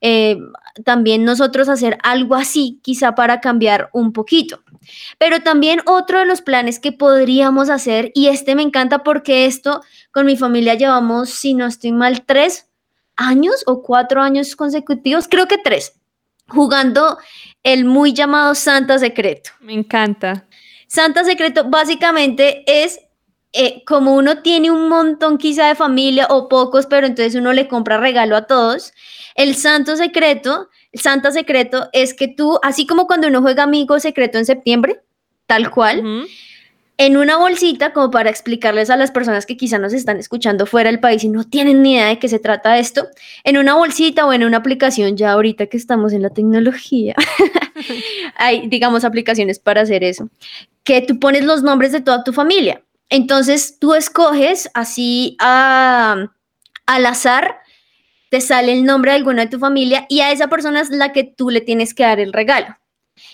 Eh, 0.01 0.37
también 0.83 1.23
nosotros 1.23 1.69
hacer 1.69 1.97
algo 2.03 2.35
así, 2.35 2.79
quizá 2.83 3.15
para 3.15 3.39
cambiar 3.39 3.89
un 3.93 4.11
poquito. 4.11 4.61
Pero 5.17 5.41
también 5.41 5.79
otro 5.85 6.19
de 6.19 6.25
los 6.25 6.41
planes 6.41 6.79
que 6.79 6.91
podríamos 6.91 7.69
hacer, 7.69 8.11
y 8.13 8.27
este 8.27 8.55
me 8.55 8.63
encanta 8.63 9.03
porque 9.03 9.45
esto 9.45 9.81
con 10.11 10.25
mi 10.25 10.35
familia 10.35 10.73
llevamos, 10.73 11.29
si 11.29 11.53
no 11.53 11.65
estoy 11.67 11.93
mal, 11.93 12.25
tres 12.25 12.67
años 13.15 13.63
o 13.65 13.81
cuatro 13.81 14.21
años 14.21 14.55
consecutivos, 14.55 15.27
creo 15.29 15.47
que 15.47 15.57
tres, 15.57 15.93
jugando 16.47 17.17
el 17.63 17.85
muy 17.85 18.13
llamado 18.13 18.55
Santa 18.55 18.97
Secreto. 18.99 19.51
Me 19.61 19.73
encanta. 19.73 20.47
Santa 20.87 21.23
Secreto 21.23 21.69
básicamente 21.69 22.63
es 22.67 22.99
eh, 23.53 23.83
como 23.85 24.15
uno 24.15 24.41
tiene 24.41 24.71
un 24.71 24.89
montón 24.89 25.37
quizá 25.37 25.67
de 25.67 25.75
familia 25.75 26.25
o 26.29 26.49
pocos, 26.49 26.87
pero 26.87 27.05
entonces 27.05 27.35
uno 27.35 27.53
le 27.53 27.67
compra 27.67 27.97
regalo 27.97 28.35
a 28.35 28.47
todos. 28.47 28.93
El 29.35 29.55
Santo 29.55 29.95
Secreto, 29.95 30.69
el 30.91 30.99
Santa 30.99 31.31
Secreto 31.31 31.87
es 31.93 32.15
que 32.15 32.27
tú, 32.27 32.59
así 32.63 32.87
como 32.87 33.05
cuando 33.05 33.27
uno 33.27 33.41
juega 33.41 33.63
Amigo 33.63 33.99
Secreto 33.99 34.39
en 34.39 34.45
septiembre, 34.45 35.01
tal 35.45 35.69
cual, 35.69 36.27
en 36.97 37.17
una 37.17 37.37
bolsita, 37.37 37.93
como 37.93 38.09
para 38.09 38.29
explicarles 38.29 38.89
a 38.89 38.97
las 38.97 39.11
personas 39.11 39.45
que 39.45 39.57
quizá 39.57 39.77
nos 39.77 39.93
están 39.93 40.17
escuchando 40.17 40.65
fuera 40.65 40.89
del 40.89 40.99
país 40.99 41.23
y 41.23 41.29
no 41.29 41.43
tienen 41.43 41.81
ni 41.83 41.93
idea 41.93 42.07
de 42.07 42.19
qué 42.19 42.27
se 42.27 42.39
trata 42.39 42.79
esto, 42.79 43.07
en 43.43 43.57
una 43.57 43.75
bolsita 43.75 44.25
o 44.25 44.33
en 44.33 44.43
una 44.43 44.57
aplicación, 44.57 45.15
ya 45.15 45.31
ahorita 45.31 45.67
que 45.67 45.77
estamos 45.77 46.13
en 46.13 46.21
la 46.21 46.29
tecnología, 46.29 47.15
hay, 48.35 48.67
digamos, 48.67 49.03
aplicaciones 49.03 49.59
para 49.59 49.81
hacer 49.81 50.03
eso, 50.03 50.29
que 50.83 51.01
tú 51.01 51.19
pones 51.19 51.43
los 51.43 51.61
nombres 51.61 51.91
de 51.91 52.01
toda 52.01 52.23
tu 52.23 52.33
familia. 52.33 52.81
Entonces 53.09 53.77
tú 53.79 53.93
escoges 53.93 54.69
así 54.73 55.35
a- 55.39 56.27
al 56.85 57.05
azar, 57.05 57.59
te 58.29 58.41
sale 58.41 58.73
el 58.73 58.83
nombre 58.85 59.11
de 59.11 59.17
alguna 59.17 59.43
de 59.43 59.51
tu 59.51 59.59
familia 59.59 60.05
y 60.09 60.21
a 60.21 60.31
esa 60.31 60.47
persona 60.47 60.81
es 60.81 60.89
la 60.89 61.11
que 61.13 61.23
tú 61.23 61.49
le 61.49 61.61
tienes 61.61 61.93
que 61.93 62.03
dar 62.03 62.19
el 62.19 62.33
regalo. 62.33 62.75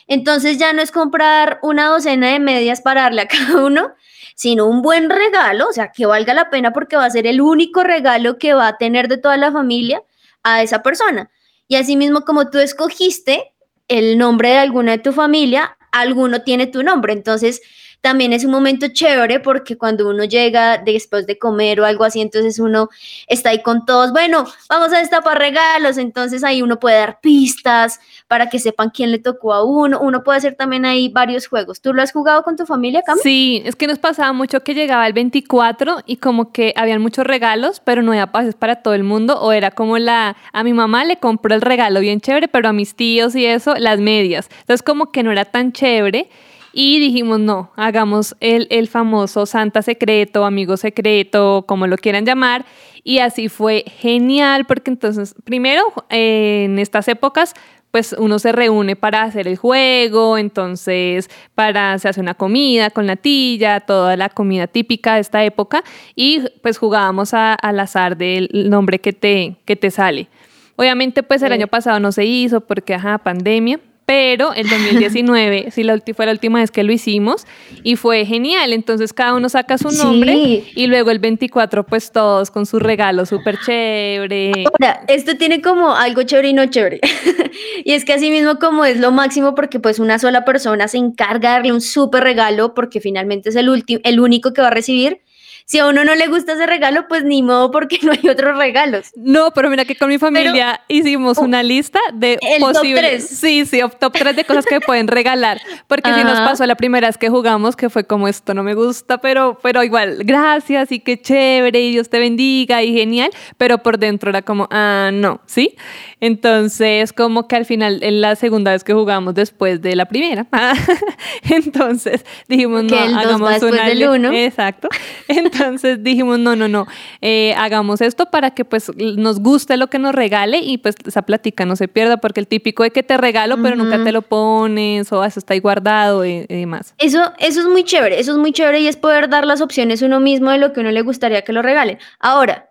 Entonces 0.08 0.58
ya 0.58 0.74
no 0.74 0.82
es 0.82 0.92
comprar 0.92 1.60
una 1.64 1.88
docena 1.88 2.30
de 2.32 2.40
medias 2.40 2.82
para 2.82 3.04
darle 3.04 3.22
a 3.22 3.28
cada 3.30 3.64
uno, 3.66 3.94
sino 4.36 4.66
un 4.68 4.82
buen 4.82 5.10
regalo, 5.10 5.68
o 5.70 5.74
sea, 5.74 5.92
que 5.92 6.06
valga 6.06 6.34
la 6.34 6.50
pena 6.50 6.74
porque 6.74 6.96
va 6.98 7.06
a 7.06 7.10
ser 7.10 7.28
el 7.28 7.42
único 7.42 7.84
regalo 7.84 8.38
que 8.38 8.54
va 8.54 8.68
a 8.68 8.78
tener 8.78 9.08
de 9.08 9.18
toda 9.18 9.38
la 9.38 9.52
familia 9.52 10.04
a 10.44 10.62
esa 10.64 10.84
persona. 10.84 11.30
Y 11.68 11.76
asimismo, 11.76 12.22
como 12.22 12.50
tú 12.50 12.60
escogiste 12.60 13.54
el 13.88 14.18
nombre 14.18 14.50
de 14.50 14.58
alguna 14.58 14.94
de 14.94 14.98
tu 15.00 15.14
familia, 15.14 15.78
alguno 15.92 16.42
tiene 16.44 16.68
tu 16.68 16.84
nombre. 16.84 17.14
Entonces, 17.14 17.62
también 18.02 18.34
es 18.34 18.46
un 18.46 18.52
momento 18.52 18.88
chévere 18.88 19.40
porque 19.40 19.78
cuando 19.78 20.08
uno 20.10 20.24
llega 20.24 20.78
después 20.78 21.28
de 21.28 21.38
comer 21.38 21.82
o 21.82 21.86
algo 21.86 22.04
así, 22.04 22.22
entonces 22.22 22.60
uno 22.60 22.90
está 23.28 23.50
ahí 23.50 23.62
con 23.62 23.86
todos, 23.86 24.12
bueno, 24.12 24.46
vamos 24.70 24.94
a 24.94 25.00
destapar 25.00 25.38
regalos, 25.38 25.98
entonces 25.98 26.44
ahí 26.44 26.62
uno 26.62 26.80
puede 26.80 26.98
dar 26.98 27.20
pistas 27.22 28.00
para 28.28 28.50
que 28.50 28.60
sepan 28.60 28.90
quién 28.90 29.12
le 29.12 29.20
tocó 29.20 29.54
a 29.54 29.64
uno, 29.64 30.00
uno 30.00 30.24
puede 30.24 30.38
hacer 30.38 30.56
también 30.56 30.86
ahí 30.86 31.10
varios 31.10 31.48
juegos. 31.48 31.82
¿Tú 31.82 31.94
lo 31.94 32.02
has 32.02 32.12
jugado 32.12 32.44
con 32.44 32.56
tu 32.56 32.66
familia, 32.66 33.02
Cam? 33.02 33.18
Sí, 33.22 33.62
es 33.66 33.76
que 33.76 33.88
nos 33.88 34.00
pasaba 34.00 34.32
mucho 34.34 34.62
que 34.62 34.74
llegaba 34.74 35.06
el 35.08 35.14
24 35.14 36.04
y 36.06 36.18
como 36.18 36.52
que 36.52 36.74
habían 36.76 37.02
muchos 37.02 37.26
regalos, 37.26 37.82
pero 37.84 38.02
no 38.02 38.12
había 38.12 38.32
pases 38.32 38.56
para 38.56 38.78
todo 38.78 38.94
el 38.94 39.04
mundo, 39.04 39.40
o 39.42 39.52
era 39.52 39.72
como 39.72 39.98
la, 39.98 40.38
a 40.54 40.64
mi 40.64 40.74
mamá 40.74 41.06
le 41.06 41.18
compró 41.18 41.54
el 41.54 41.62
regalo 41.62 42.00
bien 42.00 42.22
chévere, 42.22 42.48
pero 42.48 42.70
a 42.70 42.74
mis 42.74 42.96
tíos 42.96 43.36
y 43.36 43.46
eso, 43.46 43.76
las 43.76 44.00
medias. 44.00 44.50
Entonces 44.62 44.84
como 44.84 45.12
que 45.12 45.24
no 45.24 45.32
era 45.32 45.46
tan 45.46 45.72
chévere. 45.74 46.30
Y 46.74 47.00
dijimos, 47.00 47.40
no, 47.40 47.72
hagamos 47.76 48.36
el, 48.40 48.68
el 48.70 48.88
famoso 48.88 49.46
Santa 49.46 49.82
secreto, 49.82 50.46
amigo 50.46 50.78
secreto, 50.78 51.66
como 51.68 51.88
lo 51.88 51.98
quieran 51.98 52.26
llamar. 52.26 52.66
Y 53.04 53.20
así 53.20 53.50
fue 53.50 53.86
genial, 53.88 54.66
porque 54.66 54.92
entonces, 54.92 55.36
primero, 55.44 55.84
eh, 56.10 56.66
en 56.66 56.80
estas 56.80 57.08
épocas, 57.08 57.56
pues 57.92 58.14
uno 58.18 58.38
se 58.40 58.52
reúne 58.52 58.96
para 58.96 59.24
hacer 59.24 59.48
el 59.48 59.58
juego, 59.58 60.38
entonces 60.38 61.30
para 61.56 61.98
se 61.98 62.08
hace 62.08 62.22
una 62.22 62.36
comida 62.36 62.92
con 62.92 63.08
natilla, 63.08 63.80
toda 63.80 64.16
la 64.16 64.30
comida 64.30 64.68
típica 64.68 65.16
de 65.16 65.22
esta 65.22 65.44
época 65.44 65.84
y 66.16 66.42
pues 66.62 66.78
jugábamos 66.78 67.34
al 67.34 67.80
azar 67.80 68.16
del 68.16 68.50
nombre 68.70 69.00
que 69.00 69.14
te, 69.14 69.56
que 69.66 69.76
te 69.76 69.90
sale. 69.90 70.28
Obviamente 70.76 71.24
pues 71.24 71.42
el 71.42 71.52
año 71.52 71.68
pasado 71.68 72.00
no 72.00 72.12
se 72.12 72.26
hizo 72.26 72.62
porque 72.62 72.94
ajá, 72.94 73.18
pandemia, 73.18 73.80
pero 74.10 74.56
el 74.56 74.68
2019 74.68 75.68
sí 75.72 75.84
la 75.84 76.02
fue 76.16 76.26
la 76.26 76.32
última 76.32 76.58
vez 76.58 76.72
que 76.72 76.82
lo 76.84 76.92
hicimos 76.92 77.46
y 77.84 77.96
fue 77.96 78.26
genial. 78.26 78.74
Entonces 78.74 79.14
cada 79.14 79.36
uno 79.36 79.50
saca 79.50 79.78
su 79.78 79.92
nombre 79.92 80.64
y 80.74 80.88
luego 80.88 81.12
el 81.12 81.20
24 81.20 81.86
pues 81.86 82.12
todos 82.12 82.50
con 82.50 82.66
su 82.66 82.80
regalo 82.80 83.28
súper 83.28 83.60
chévere. 83.64 84.66
Ahora, 84.66 85.04
esto 85.08 85.38
tiene 85.38 85.62
como 85.62 85.94
algo 85.96 86.24
chévere 86.24 86.50
y 86.50 86.54
no 86.54 86.66
chévere. 86.66 87.02
y 87.86 87.92
es 87.92 88.04
que 88.04 88.14
así 88.14 88.32
mismo 88.32 88.58
como 88.58 88.84
es 88.84 89.00
lo 89.00 89.12
máximo 89.12 89.54
porque 89.54 89.80
pues 89.80 90.00
una 90.00 90.18
sola 90.18 90.44
persona 90.44 90.88
se 90.88 90.98
encarga 90.98 91.50
de 91.50 91.56
darle 91.58 91.72
un 91.72 91.82
súper 91.82 92.24
regalo 92.24 92.74
porque 92.74 93.02
finalmente 93.02 93.50
es 93.50 93.56
el, 93.58 93.70
último 93.70 94.00
el 94.04 94.20
único 94.20 94.54
que 94.54 94.64
va 94.64 94.70
a 94.70 94.72
recibir 94.72 95.22
si 95.70 95.78
a 95.78 95.86
uno 95.86 96.04
no 96.04 96.16
le 96.16 96.26
gusta 96.26 96.54
ese 96.54 96.66
regalo, 96.66 97.08
pues 97.08 97.24
ni 97.24 97.44
modo 97.44 97.70
porque 97.70 98.00
no 98.04 98.12
hay 98.12 98.28
otros 98.28 98.58
regalos. 98.58 99.12
No, 99.16 99.52
pero 99.52 99.70
mira 99.70 99.86
que 99.86 99.96
con 99.96 100.10
mi 100.10 100.18
familia 100.18 100.82
hicimos 100.88 101.38
oh, 101.38 101.44
una 101.44 101.62
lista 101.62 102.00
de 102.12 102.40
el 102.42 102.60
posibles. 102.60 103.28
Sí, 103.28 103.68
sí, 103.68 103.80
top 104.00 104.14
3 104.14 104.36
de 104.36 104.46
cosas 104.46 104.66
que 104.66 104.82
pueden 104.82 105.08
regalar. 105.08 105.62
Porque 105.86 106.12
si 106.12 106.24
nos 106.24 106.40
pasó 106.40 106.66
la 106.66 106.74
primera 106.74 107.08
vez 107.08 107.20
que 107.20 107.30
jugamos, 107.30 107.76
que 107.76 107.92
fue 107.92 108.04
como 108.04 108.28
esto 108.28 108.56
no 108.56 108.64
me 108.64 108.74
gusta, 108.74 109.20
pero, 109.20 109.60
pero 109.62 109.84
igual, 109.84 110.24
gracias 110.24 110.92
y 110.92 111.02
qué 111.02 111.22
chévere 111.22 111.80
y 111.80 111.92
Dios 111.92 112.10
te 112.10 112.18
bendiga 112.18 112.82
y 112.82 112.92
genial. 112.92 113.30
Pero 113.58 113.78
por 113.78 114.00
dentro 114.00 114.32
era 114.32 114.42
como, 114.42 114.68
ah, 114.72 115.12
no, 115.14 115.40
¿sí? 115.46 115.76
Entonces, 116.20 117.14
como 117.14 117.48
que 117.48 117.56
al 117.56 117.66
final, 117.66 118.02
en 118.02 118.22
la 118.22 118.36
segunda 118.36 118.72
vez 118.72 118.84
que 118.84 118.94
jugamos 118.94 119.36
después 119.36 119.84
de 119.84 119.96
la 119.96 120.06
primera, 120.06 120.48
entonces 121.48 122.26
dijimos, 122.48 122.86
no, 122.86 122.98
hagamos 122.98 123.62
una. 123.62 123.86
Del 123.86 124.10
uno. 124.10 124.32
Exacto. 124.34 124.90
Entonces 125.28 125.59
dijimos, 126.00 126.40
no, 126.40 126.56
no, 126.56 126.68
no, 126.68 126.88
eh, 127.22 127.54
hagamos 127.58 128.02
esto 128.02 128.28
para 128.28 128.52
que 128.52 128.66
pues 128.66 128.92
nos 128.98 129.40
guste 129.40 129.78
lo 129.78 129.88
que 129.88 130.00
nos 130.00 130.14
regale 130.14 130.60
y 130.60 130.78
pues 130.78 130.96
esa 131.06 131.22
plática 131.24 131.66
no 131.66 131.76
se 131.76 131.88
pierda, 131.88 132.18
porque 132.18 132.40
el 132.40 132.48
típico 132.48 132.84
de 132.84 132.92
que 132.92 133.04
te 133.04 133.18
regalo, 133.18 133.62
pero 133.62 133.76
nunca 133.76 134.04
te 134.04 134.12
lo 134.12 134.22
pones 134.22 135.12
o 135.12 135.24
eso 135.24 135.40
está 135.40 135.54
ahí 135.54 135.60
guardado 135.60 136.26
y, 136.26 136.46
demás. 136.48 136.94
Eso, 136.98 137.34
eso 137.40 137.62
es 137.62 137.68
muy 137.68 137.84
chévere, 137.84 138.20
eso 138.20 138.32
es 138.32 138.38
muy 138.38 138.52
chévere 138.52 138.80
y 138.80 138.88
es 138.88 138.98
poder 138.98 139.30
dar 139.30 139.46
las 139.46 139.62
opciones 139.62 140.02
uno 140.02 140.20
mismo 140.20 140.52
de 140.52 140.58
lo 140.58 140.74
que 140.74 140.82
uno 140.82 140.92
le 140.92 141.02
gustaría 141.02 141.44
que 141.44 141.54
lo 141.54 141.62
regalen. 141.62 142.00
Ahora, 142.20 142.70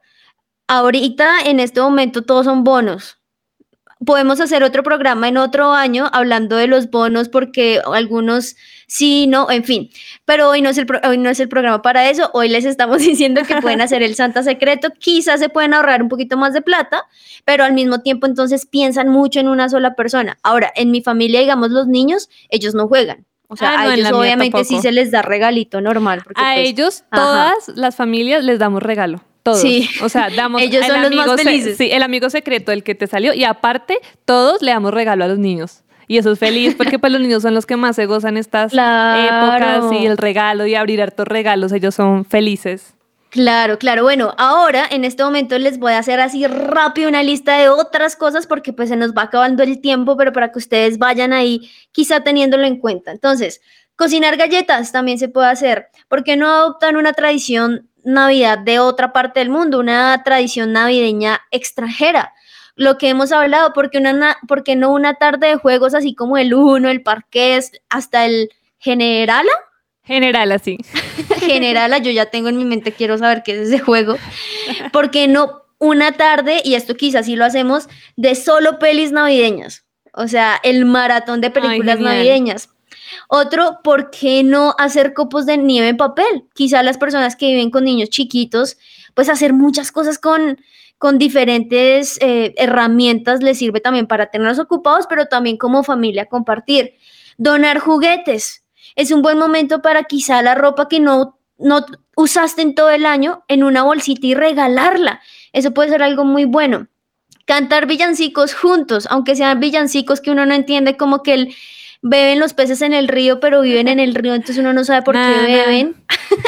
ahorita 0.67 1.41
en 1.47 1.61
este 1.61 1.81
momento 1.81 2.23
todos 2.23 2.47
son 2.47 2.65
bonos 2.65 3.18
podemos 4.05 4.41
hacer 4.41 4.63
otro 4.63 4.83
programa 4.83 5.29
en 5.29 5.37
otro 5.37 5.73
año 5.73 6.09
hablando 6.13 6.57
de 6.57 6.67
los 6.67 6.91
bonos 6.91 7.29
porque 7.29 7.81
algunos 7.93 8.57
sí, 8.87 9.27
no, 9.27 9.51
en 9.51 9.65
fin. 9.65 9.91
Pero 10.25 10.49
hoy 10.49 10.63
no 10.63 10.71
es 10.71 10.79
el, 10.79 10.87
hoy 11.05 11.19
no 11.19 11.31
es 11.31 11.41
el 11.41 11.49
programa 11.49 11.83
para 11.83 12.09
eso. 12.09 12.31
Hoy 12.33 12.49
les 12.49 12.65
estamos 12.65 12.99
diciendo 13.03 13.43
que 13.47 13.61
pueden 13.61 13.81
hacer 13.81 14.03
el 14.03 14.15
Santa 14.15 14.43
Secreto. 14.43 14.89
Quizás 14.99 15.41
se 15.41 15.49
pueden 15.49 15.75
ahorrar 15.75 16.03
un 16.03 16.09
poquito 16.09 16.37
más 16.37 16.53
de 16.53 16.63
plata, 16.63 17.05
pero 17.45 17.65
al 17.65 17.73
mismo 17.73 18.01
tiempo 18.01 18.27
entonces 18.27 18.67
piensan 18.67 19.09
mucho 19.09 19.41
en 19.41 19.49
una 19.49 19.69
sola 19.69 19.95
persona. 19.95 20.39
Ahora, 20.43 20.73
en 20.75 20.91
mi 20.91 21.03
familia, 21.03 21.41
digamos, 21.41 21.71
los 21.71 21.87
niños, 21.87 22.29
ellos 22.51 22.75
no 22.75 22.89
juegan. 22.89 23.27
O 23.51 23.57
sea, 23.57 23.71
ah, 23.71 23.81
a 23.81 23.95
ellos 23.95 24.13
obviamente 24.13 24.63
sí 24.65 24.79
se 24.79 24.93
les 24.93 25.11
da 25.11 25.23
regalito 25.23 25.81
normal. 25.81 26.21
a 26.35 26.55
pues, 26.55 26.69
ellos, 26.69 27.05
todas 27.11 27.69
las 27.75 27.97
familias 27.97 28.45
les 28.45 28.59
damos 28.59 28.83
regalo. 28.83 29.23
Sí. 29.55 29.89
O 30.03 30.09
sea, 30.09 30.29
damos. 30.37 30.63
Ellos 30.63 30.87
son 30.87 31.03
los 31.03 31.15
más 31.15 31.43
felices. 31.43 31.77
sí, 31.77 31.91
el 31.91 32.03
amigo 32.03 32.31
secreto, 32.31 32.73
el 32.73 32.83
que 32.83 32.95
te 32.95 33.07
salió. 33.07 33.35
Y 33.35 33.45
aparte, 33.45 33.99
todos 34.25 34.63
le 34.63 34.71
damos 34.71 34.93
regalo 34.93 35.25
a 35.25 35.29
los 35.29 35.39
niños. 35.39 35.83
Y 36.09 36.17
eso 36.17 36.33
es 36.33 36.39
feliz 36.39 36.75
porque 36.75 36.99
pues 36.99 37.13
los 37.13 37.21
niños 37.21 37.43
son 37.43 37.55
los 37.55 37.67
que 37.67 37.77
más 37.77 37.95
se 37.95 38.07
gozan 38.07 38.39
estas 38.39 38.73
épocas 38.73 39.93
y 39.93 40.07
el 40.07 40.17
regalo 40.17 40.67
y 40.67 40.75
abrir 40.75 41.03
hartos 41.03 41.29
regalos, 41.29 41.71
ellos 41.73 41.95
son 41.95 42.25
felices. 42.25 42.95
Claro, 43.31 43.79
claro. 43.79 44.05
Bueno, 44.05 44.35
ahora 44.39 44.87
en 44.91 45.05
este 45.05 45.23
momento 45.23 45.59
les 45.59 45.79
voy 45.79 45.93
a 45.93 45.99
hacer 45.99 46.19
así 46.19 46.47
rápido 46.47 47.11
una 47.11 47.23
lista 47.23 47.59
de 47.59 47.69
otras 47.69 48.17
cosas 48.17 48.47
porque 48.47 48.73
pues 48.73 48.89
se 48.89 48.97
nos 48.97 49.13
va 49.13 49.25
acabando 49.25 49.63
el 49.63 49.83
tiempo, 49.83 50.17
pero 50.17 50.33
para 50.33 50.51
que 50.51 50.59
ustedes 50.59 50.97
vayan 50.97 51.35
ahí 51.35 51.71
quizá 51.93 52.21
teniéndolo 52.25 52.65
en 52.65 52.79
cuenta. 52.79 53.11
Entonces, 53.13 53.61
cocinar 53.95 54.39
galletas 54.39 54.93
también 54.93 55.19
se 55.19 55.29
puede 55.29 55.49
hacer. 55.49 55.89
¿Por 56.09 56.25
qué 56.25 56.39
no 56.39 56.49
adoptan 56.49 56.97
una 56.97 57.13
tradición 57.13 57.91
Navidad 58.09 58.59
de 58.59 58.79
otra 58.79 59.13
parte 59.13 59.41
del 59.41 59.51
mundo, 59.51 59.79
una 59.79 60.23
tradición 60.25 60.73
navideña 60.73 61.43
extranjera. 61.51 62.33
Lo 62.75 62.97
que 62.97 63.09
hemos 63.09 63.33
hablado, 63.33 63.73
porque, 63.73 63.99
una, 63.99 64.39
porque 64.47 64.77
no 64.77 64.93
una 64.93 65.15
tarde 65.15 65.49
de 65.49 65.57
juegos 65.57 65.95
así 65.95 66.15
como 66.15 66.39
el 66.39 66.55
Uno, 66.55 66.89
el 66.89 67.03
Parqués, 67.03 67.73
hasta 67.91 68.25
el 68.25 68.51
Generala? 68.79 69.53
Generala, 70.05 70.59
sí. 70.59 70.79
Generala, 71.41 71.99
yo 71.99 72.11
ya 72.11 72.27
tengo 72.27 72.49
en 72.49 72.57
mi 72.57 72.65
mente, 72.65 72.93
quiero 72.93 73.19
saber 73.19 73.43
qué 73.45 73.53
es 73.53 73.69
ese 73.69 73.79
juego. 73.79 74.17
porque 74.93 75.29
no 75.29 75.65
una 75.79 76.13
tarde, 76.13 76.63
y 76.65 76.75
esto 76.75 76.95
quizás 76.95 77.27
sí 77.27 77.37
lo 77.37 77.45
hacemos, 77.45 77.89
de 78.17 78.35
solo 78.35 78.79
pelis 78.79 79.13
navideñas? 79.13 79.85
O 80.15 80.27
sea, 80.27 80.59
el 80.63 80.85
maratón 80.85 81.41
de 81.41 81.51
películas 81.51 82.01
navideñas. 82.01 82.71
Otro, 83.29 83.79
¿por 83.83 84.11
qué 84.11 84.43
no 84.43 84.75
hacer 84.79 85.15
copos 85.15 85.47
de 85.47 85.59
nieve 85.59 85.89
en 85.89 85.97
papel? 85.97 86.45
Quizá 86.55 86.83
las 86.83 86.99
personas 86.99 87.37
que 87.37 87.47
viven 87.47 87.71
con 87.71 87.85
niños 87.85 88.11
chiquitos, 88.11 88.77
pues 89.15 89.29
hacer 89.29 89.53
muchas 89.53 89.93
cosas 89.93 90.19
con, 90.19 90.59
con 90.99 91.19
diferentes 91.19 92.19
eh, 92.21 92.55
herramientas 92.57 93.43
les 93.43 93.59
sirve 93.59 93.81
también 93.81 94.07
para 94.07 94.27
tenerlos 94.27 94.59
ocupados, 94.59 95.07
pero 95.09 95.27
también 95.27 95.57
como 95.57 95.85
familia 95.85 96.27
compartir. 96.27 96.95
Donar 97.37 97.79
juguetes. 97.79 98.65
Es 98.97 99.13
un 99.13 99.23
buen 99.23 99.39
momento 99.39 99.81
para 99.81 100.05
quizá 100.05 100.43
la 100.43 100.55
ropa 100.55 100.89
que 100.89 100.99
no, 100.99 101.39
no 101.57 101.87
usaste 102.17 102.63
en 102.63 102.75
todo 102.75 102.91
el 102.91 103.07
año 103.07 103.45
en 103.49 103.63
una 103.63 103.85
bolsita 103.85 104.27
y 104.27 104.35
regalarla. 104.35 105.21
Eso 105.53 105.73
puede 105.73 105.91
ser 105.91 106.03
algo 106.03 106.25
muy 106.25 106.45
bueno. 106.45 106.89
Cantar 107.47 107.87
villancicos 107.87 108.55
juntos, 108.55 109.07
aunque 109.11 109.37
sean 109.37 109.61
villancicos 109.61 110.21
que 110.21 110.31
uno 110.31 110.45
no 110.47 110.55
entiende, 110.55 110.97
como 110.97 111.23
que 111.23 111.35
el, 111.35 111.55
beben 112.03 112.39
los 112.39 112.55
peces 112.55 112.83
en 112.83 112.93
el 112.93 113.09
río, 113.09 113.41
pero 113.41 113.63
viven 113.63 113.89
en 113.89 114.01
el 114.01 114.15
río, 114.15 114.35
entonces 114.35 114.59
uno 114.59 114.73
no 114.73 114.85
sabe 114.85 115.03
por 115.03 115.15
qué 115.15 115.21
beben. 115.21 115.97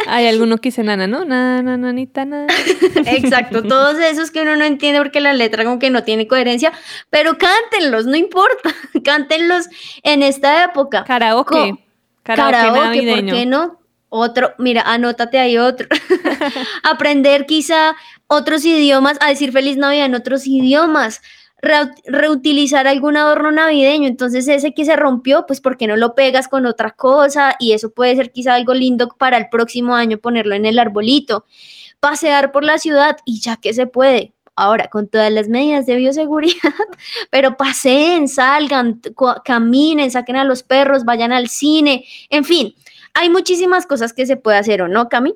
Hay 0.06 0.26
alguno 0.26 0.58
que 0.58 0.68
dice 0.68 0.84
nana, 0.84 1.06
¿no? 1.06 1.24
Nana, 1.24 1.76
nanita, 1.76 2.24
nana. 2.24 2.52
Exacto, 3.06 3.62
todos 3.62 3.98
esos 3.98 4.30
que 4.30 4.42
uno 4.42 4.56
no 4.56 4.64
entiende 4.64 5.00
porque 5.00 5.20
la 5.20 5.32
letra 5.32 5.64
como 5.64 5.78
que 5.78 5.90
no 5.90 6.04
tiene 6.04 6.26
coherencia, 6.28 6.72
pero 7.08 7.36
cántenlos, 7.38 8.06
no 8.06 8.16
importa, 8.16 8.74
cántenlos 9.04 9.66
en 10.02 10.22
esta 10.22 10.64
época. 10.64 11.04
Karaoke. 11.04 11.74
karaoke, 12.22 12.52
karaoke 12.52 13.12
¿por 13.12 13.24
qué 13.26 13.46
no? 13.46 13.80
Otro, 14.12 14.54
mira, 14.58 14.82
anótate 14.82 15.38
ahí 15.38 15.56
otro. 15.56 15.88
Aprender 16.82 17.46
quizá 17.46 17.94
otros 18.26 18.64
idiomas, 18.64 19.16
a 19.20 19.28
decir 19.28 19.52
feliz 19.52 19.76
Navidad 19.76 20.06
en 20.06 20.14
otros 20.16 20.46
idiomas 20.46 21.22
reutilizar 21.62 22.86
algún 22.86 23.16
adorno 23.16 23.50
navideño. 23.50 24.08
Entonces 24.08 24.48
ese 24.48 24.72
que 24.72 24.84
se 24.84 24.96
rompió, 24.96 25.46
pues 25.46 25.60
¿por 25.60 25.76
qué 25.76 25.86
no 25.86 25.96
lo 25.96 26.14
pegas 26.14 26.48
con 26.48 26.66
otra 26.66 26.90
cosa? 26.90 27.56
Y 27.58 27.72
eso 27.72 27.90
puede 27.90 28.16
ser 28.16 28.32
quizá 28.32 28.54
algo 28.54 28.74
lindo 28.74 29.08
para 29.18 29.36
el 29.36 29.48
próximo 29.48 29.94
año 29.94 30.18
ponerlo 30.18 30.54
en 30.54 30.66
el 30.66 30.78
arbolito. 30.78 31.44
Pasear 32.00 32.52
por 32.52 32.64
la 32.64 32.78
ciudad 32.78 33.16
y 33.24 33.40
ya 33.40 33.56
que 33.56 33.74
se 33.74 33.86
puede. 33.86 34.32
Ahora, 34.56 34.88
con 34.88 35.08
todas 35.08 35.32
las 35.32 35.48
medidas 35.48 35.86
de 35.86 35.96
bioseguridad, 35.96 36.74
pero 37.30 37.56
paseen, 37.56 38.28
salgan, 38.28 39.00
caminen, 39.44 40.10
saquen 40.10 40.36
a 40.36 40.44
los 40.44 40.62
perros, 40.62 41.04
vayan 41.04 41.32
al 41.32 41.48
cine, 41.48 42.04
en 42.28 42.44
fin, 42.44 42.74
hay 43.14 43.30
muchísimas 43.30 43.86
cosas 43.86 44.12
que 44.12 44.26
se 44.26 44.36
puede 44.36 44.58
hacer, 44.58 44.82
¿o 44.82 44.88
no, 44.88 45.08
Cami? 45.08 45.34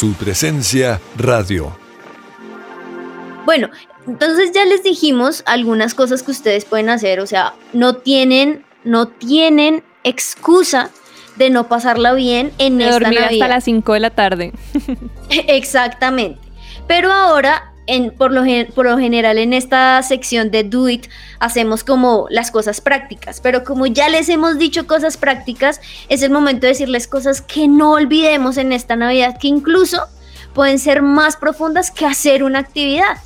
Su 0.00 0.14
presencia 0.14 0.98
radio. 1.18 1.76
Bueno, 3.44 3.68
entonces 4.06 4.50
ya 4.54 4.64
les 4.64 4.82
dijimos 4.82 5.42
algunas 5.44 5.92
cosas 5.92 6.22
que 6.22 6.30
ustedes 6.30 6.64
pueden 6.64 6.88
hacer, 6.88 7.20
o 7.20 7.26
sea, 7.26 7.52
no 7.74 7.96
tienen, 7.96 8.64
no 8.82 9.08
tienen 9.08 9.84
excusa 10.02 10.88
de 11.36 11.50
no 11.50 11.68
pasarla 11.68 12.14
bien 12.14 12.50
en 12.56 12.78
de 12.78 12.84
esta 12.84 12.98
dormir 12.98 13.18
hasta 13.18 13.46
las 13.46 13.64
5 13.64 13.92
de 13.92 14.00
la 14.00 14.08
tarde. 14.08 14.52
Exactamente. 15.28 16.40
Pero 16.86 17.12
ahora 17.12 17.69
por, 18.16 18.32
lo, 18.32 18.42
por 18.74 18.86
lo 18.86 18.98
general 18.98 19.38
en 19.38 19.52
esta 19.52 20.02
sección 20.02 20.50
de 20.50 20.64
Do 20.64 20.88
It 20.88 21.06
hacemos 21.38 21.84
como 21.84 22.26
las 22.30 22.50
cosas 22.50 22.80
prácticas, 22.80 23.40
pero 23.40 23.64
como 23.64 23.86
ya 23.86 24.08
les 24.08 24.28
hemos 24.28 24.58
dicho 24.58 24.86
cosas 24.86 25.16
prácticas, 25.16 25.80
es 26.08 26.22
el 26.22 26.30
momento 26.30 26.62
de 26.62 26.72
decirles 26.72 27.06
cosas 27.06 27.42
que 27.42 27.68
no 27.68 27.92
olvidemos 27.92 28.56
en 28.56 28.72
esta 28.72 28.96
Navidad, 28.96 29.38
que 29.38 29.48
incluso 29.48 30.06
pueden 30.54 30.78
ser 30.78 31.02
más 31.02 31.36
profundas 31.36 31.90
que 31.90 32.06
hacer 32.06 32.44
una 32.44 32.60
actividad, 32.60 33.18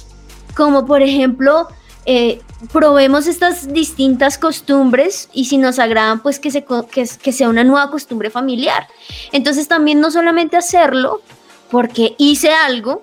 como 0.56 0.86
por 0.86 1.02
ejemplo... 1.02 1.68
Eh, 2.06 2.42
probemos 2.72 3.26
estas 3.26 3.72
distintas 3.72 4.38
costumbres 4.38 5.28
y 5.32 5.46
si 5.46 5.58
nos 5.58 5.78
agradan, 5.78 6.22
pues 6.22 6.38
que, 6.38 6.50
se, 6.50 6.64
que, 6.64 7.08
que 7.22 7.32
sea 7.32 7.48
una 7.48 7.64
nueva 7.64 7.90
costumbre 7.90 8.30
familiar. 8.30 8.86
Entonces 9.32 9.68
también 9.68 10.00
no 10.00 10.10
solamente 10.10 10.56
hacerlo 10.56 11.22
porque 11.70 12.14
hice 12.18 12.52
algo, 12.52 13.02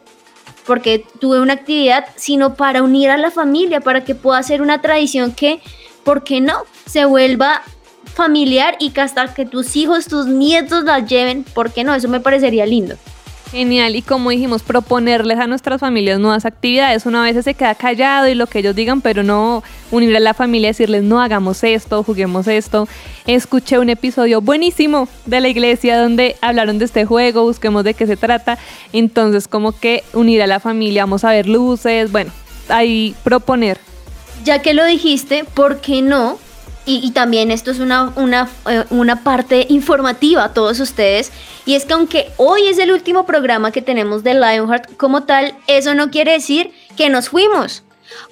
porque 0.65 1.06
tuve 1.19 1.39
una 1.39 1.54
actividad, 1.54 2.06
sino 2.15 2.56
para 2.56 2.84
unir 2.84 3.10
a 3.10 3.17
la 3.17 3.32
familia, 3.32 3.82
para 3.82 4.04
que 4.04 4.15
pueda 4.15 4.41
ser 4.43 4.62
una 4.62 4.82
tradición 4.82 5.32
que, 5.32 5.62
¿por 6.04 6.24
qué 6.24 6.41
no?, 6.41 6.63
se 6.86 7.06
vuelva 7.06 7.62
familiar 8.13 8.76
y 8.80 8.91
que 8.91 9.02
hasta 9.02 9.34
que 9.34 9.45
tus 9.45 9.76
hijos, 9.76 10.08
tus 10.08 10.28
nietos 10.28 10.84
la 10.84 11.00
lleven, 11.00 11.43
¿por 11.43 11.71
qué 11.71 11.84
no? 11.84 11.93
Eso 11.93 12.08
me 12.08 12.19
parecería 12.19 12.65
lindo. 12.65 12.95
Genial, 13.51 13.97
y 13.97 14.01
como 14.01 14.29
dijimos, 14.29 14.63
proponerles 14.63 15.37
a 15.37 15.45
nuestras 15.45 15.81
familias 15.81 16.21
nuevas 16.21 16.45
actividades. 16.45 17.05
Una 17.05 17.21
vez 17.21 17.43
se 17.43 17.53
queda 17.53 17.75
callado 17.75 18.29
y 18.29 18.33
lo 18.33 18.47
que 18.47 18.59
ellos 18.59 18.73
digan, 18.73 19.01
pero 19.01 19.23
no 19.23 19.61
unir 19.91 20.15
a 20.15 20.21
la 20.21 20.33
familia 20.33 20.67
y 20.67 20.71
decirles, 20.71 21.03
no 21.03 21.21
hagamos 21.21 21.61
esto, 21.65 22.01
juguemos 22.01 22.47
esto. 22.47 22.87
Escuché 23.27 23.77
un 23.77 23.89
episodio 23.89 24.39
buenísimo 24.39 25.09
de 25.25 25.41
la 25.41 25.49
iglesia 25.49 26.01
donde 26.01 26.37
hablaron 26.39 26.79
de 26.79 26.85
este 26.85 27.03
juego, 27.03 27.43
busquemos 27.43 27.83
de 27.83 27.93
qué 27.93 28.07
se 28.07 28.15
trata. 28.15 28.57
Entonces, 28.93 29.49
como 29.49 29.77
que 29.77 30.05
unir 30.13 30.41
a 30.41 30.47
la 30.47 30.61
familia, 30.61 31.03
vamos 31.03 31.25
a 31.25 31.31
ver 31.31 31.49
luces, 31.49 32.09
bueno, 32.09 32.31
ahí 32.69 33.15
proponer. 33.21 33.79
Ya 34.45 34.61
que 34.61 34.73
lo 34.73 34.85
dijiste, 34.85 35.43
¿por 35.43 35.81
qué 35.81 36.01
no 36.01 36.39
y, 36.86 37.12
también 37.12 37.52
esto 37.52 37.72
es 37.72 37.80
una, 37.80 38.12
una, 38.15 38.50
eh, 38.70 38.86
una, 38.89 39.24
parte 39.24 39.67
informativa 39.70 40.46
a 40.46 40.54
todos 40.54 40.80
ustedes, 40.80 41.32
y 41.65 41.76
es 41.76 41.86
que 41.86 41.94
aunque 41.94 42.32
hoy 42.38 42.67
es 42.67 42.80
el 42.80 42.91
último 42.91 43.26
programa 43.26 43.72
que 43.72 43.82
tenemos 43.82 44.24
de 44.24 44.34
Lionheart 44.34 44.96
como 44.98 45.24
tal, 45.24 45.56
eso 45.67 45.94
no 45.94 46.10
quiere 46.10 46.34
decir 46.34 46.72
que 46.98 47.10
nos 47.10 47.30
fuimos, 47.30 47.84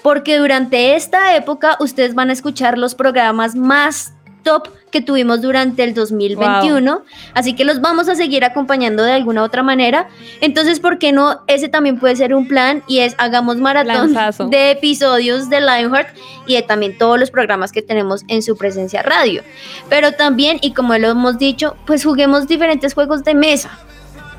porque 0.02 0.38
durante 0.38 0.96
esta 0.96 1.36
época 1.36 1.78
ustedes 1.80 2.16
van 2.16 2.32
a 2.32 2.34
escuchar 2.34 2.78
los 2.78 2.96
programas 2.96 3.56
más 3.56 4.14
top 4.44 4.70
que 4.90 5.02
tuvimos 5.02 5.42
durante 5.42 5.84
el 5.84 5.94
2021. 5.94 7.04
Así 7.34 7.54
que 7.54 7.64
los 7.64 7.82
vamos 7.82 8.10
a 8.10 8.16
seguir 8.16 8.44
acompañando 8.44 9.04
de 9.04 9.14
alguna 9.14 9.44
otra 9.44 9.64
manera. 9.64 10.10
Entonces, 10.42 10.80
¿por 10.80 11.00
qué 11.00 11.12
no? 11.12 11.42
Ese 11.48 11.70
también 11.70 12.00
puede 12.00 12.16
ser 12.16 12.34
un 12.34 12.48
plan 12.48 12.84
y 12.88 13.00
es 13.00 13.16
hagamos 13.18 13.58
maratón 13.58 14.16
de 14.50 14.72
episodios 14.72 15.50
de 15.50 15.62
Lionheart 15.62 16.10
y 16.48 16.56
de 16.56 16.62
también 16.62 16.98
todos 16.98 17.20
los 17.20 17.32
programas 17.32 17.72
que 17.72 17.82
tenemos 17.82 18.24
en 18.28 18.42
su 18.42 18.58
presencia 18.58 19.04
radio. 19.04 19.44
Pero 19.90 20.14
también, 20.14 20.60
y 20.62 20.74
como 20.74 20.98
lo 20.98 21.10
hemos 21.10 21.38
dicho, 21.38 21.76
pues 21.86 22.04
juguemos 22.04 22.48
diferentes 22.48 22.94
juegos 22.94 23.24
de 23.24 23.36
mesa. 23.36 23.78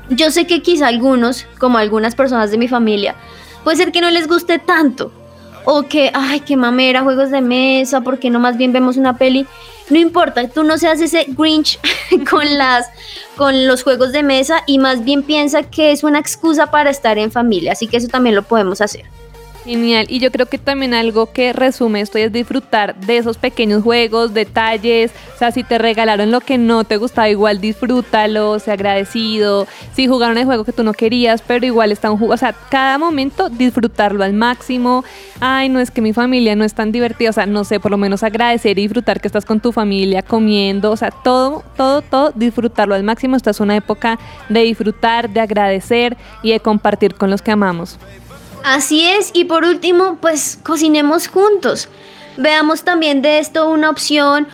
Yo 0.09 0.29
sé 0.29 0.45
que 0.45 0.61
quizá 0.61 0.87
algunos, 0.87 1.45
como 1.57 1.77
algunas 1.77 2.15
personas 2.15 2.51
de 2.51 2.57
mi 2.57 2.67
familia, 2.67 3.15
puede 3.63 3.77
ser 3.77 3.91
que 3.91 4.01
no 4.01 4.09
les 4.09 4.27
guste 4.27 4.59
tanto. 4.59 5.11
O 5.63 5.83
que, 5.83 6.11
ay, 6.13 6.39
qué 6.39 6.57
mamera, 6.57 7.03
juegos 7.03 7.29
de 7.29 7.39
mesa, 7.39 8.01
porque 8.01 8.29
no 8.29 8.39
más 8.39 8.57
bien 8.57 8.73
vemos 8.73 8.97
una 8.97 9.17
peli 9.17 9.45
no 9.91 9.99
importa, 9.99 10.47
tú 10.47 10.63
no 10.63 10.77
seas 10.77 10.99
ese 11.01 11.25
Grinch 11.27 11.79
con 12.29 12.57
las 12.57 12.87
con 13.35 13.67
los 13.67 13.83
juegos 13.83 14.11
de 14.11 14.23
mesa 14.23 14.63
y 14.65 14.77
más 14.77 15.03
bien 15.03 15.23
piensa 15.23 15.63
que 15.63 15.91
es 15.91 16.03
una 16.03 16.19
excusa 16.19 16.71
para 16.71 16.89
estar 16.89 17.17
en 17.17 17.31
familia, 17.31 17.73
así 17.73 17.87
que 17.87 17.97
eso 17.97 18.07
también 18.07 18.35
lo 18.35 18.43
podemos 18.43 18.81
hacer. 18.81 19.05
Genial, 19.63 20.07
y 20.09 20.19
yo 20.19 20.31
creo 20.31 20.47
que 20.47 20.57
también 20.57 20.95
algo 20.95 21.31
que 21.31 21.53
resume 21.53 22.01
esto 22.01 22.17
es 22.17 22.33
disfrutar 22.33 22.95
de 22.95 23.17
esos 23.17 23.37
pequeños 23.37 23.83
juegos, 23.83 24.33
detalles, 24.33 25.11
o 25.35 25.37
sea, 25.37 25.51
si 25.51 25.63
te 25.63 25.77
regalaron 25.77 26.31
lo 26.31 26.41
que 26.41 26.57
no 26.57 26.83
te 26.83 26.97
gustaba, 26.97 27.29
igual 27.29 27.61
disfrútalo, 27.61 28.57
sea 28.57 28.73
agradecido, 28.73 29.67
si 29.93 30.07
jugaron 30.07 30.39
el 30.39 30.45
juego 30.45 30.63
que 30.63 30.71
tú 30.71 30.83
no 30.83 30.93
querías, 30.93 31.43
pero 31.43 31.63
igual 31.63 31.91
está 31.91 32.09
un 32.09 32.17
juego, 32.17 32.33
o 32.33 32.37
sea, 32.37 32.53
cada 32.71 32.97
momento 32.97 33.49
disfrutarlo 33.49 34.23
al 34.23 34.33
máximo, 34.33 35.03
ay, 35.39 35.69
no 35.69 35.79
es 35.79 35.91
que 35.91 36.01
mi 36.01 36.11
familia 36.11 36.55
no 36.55 36.63
es 36.63 36.73
tan 36.73 36.91
divertida, 36.91 37.29
o 37.29 37.33
sea, 37.33 37.45
no 37.45 37.63
sé, 37.63 37.79
por 37.79 37.91
lo 37.91 37.97
menos 37.97 38.23
agradecer 38.23 38.79
y 38.79 38.83
disfrutar 38.83 39.21
que 39.21 39.27
estás 39.27 39.45
con 39.45 39.59
tu 39.59 39.71
familia 39.71 40.23
comiendo, 40.23 40.89
o 40.89 40.97
sea, 40.97 41.11
todo, 41.11 41.63
todo, 41.77 42.01
todo, 42.01 42.31
disfrutarlo 42.33 42.95
al 42.95 43.03
máximo, 43.03 43.35
esta 43.35 43.51
es 43.51 43.59
una 43.59 43.75
época 43.75 44.17
de 44.49 44.61
disfrutar, 44.61 45.29
de 45.29 45.39
agradecer 45.39 46.17
y 46.41 46.51
de 46.51 46.59
compartir 46.59 47.13
con 47.13 47.29
los 47.29 47.43
que 47.43 47.51
amamos. 47.51 47.99
Así 48.63 49.05
es, 49.05 49.31
y 49.33 49.45
por 49.45 49.63
último, 49.63 50.17
pues 50.21 50.59
cocinemos 50.63 51.27
juntos. 51.27 51.89
Veamos 52.37 52.83
también 52.83 53.21
de 53.21 53.39
esto 53.39 53.69
una 53.69 53.89
opción, 53.89 54.47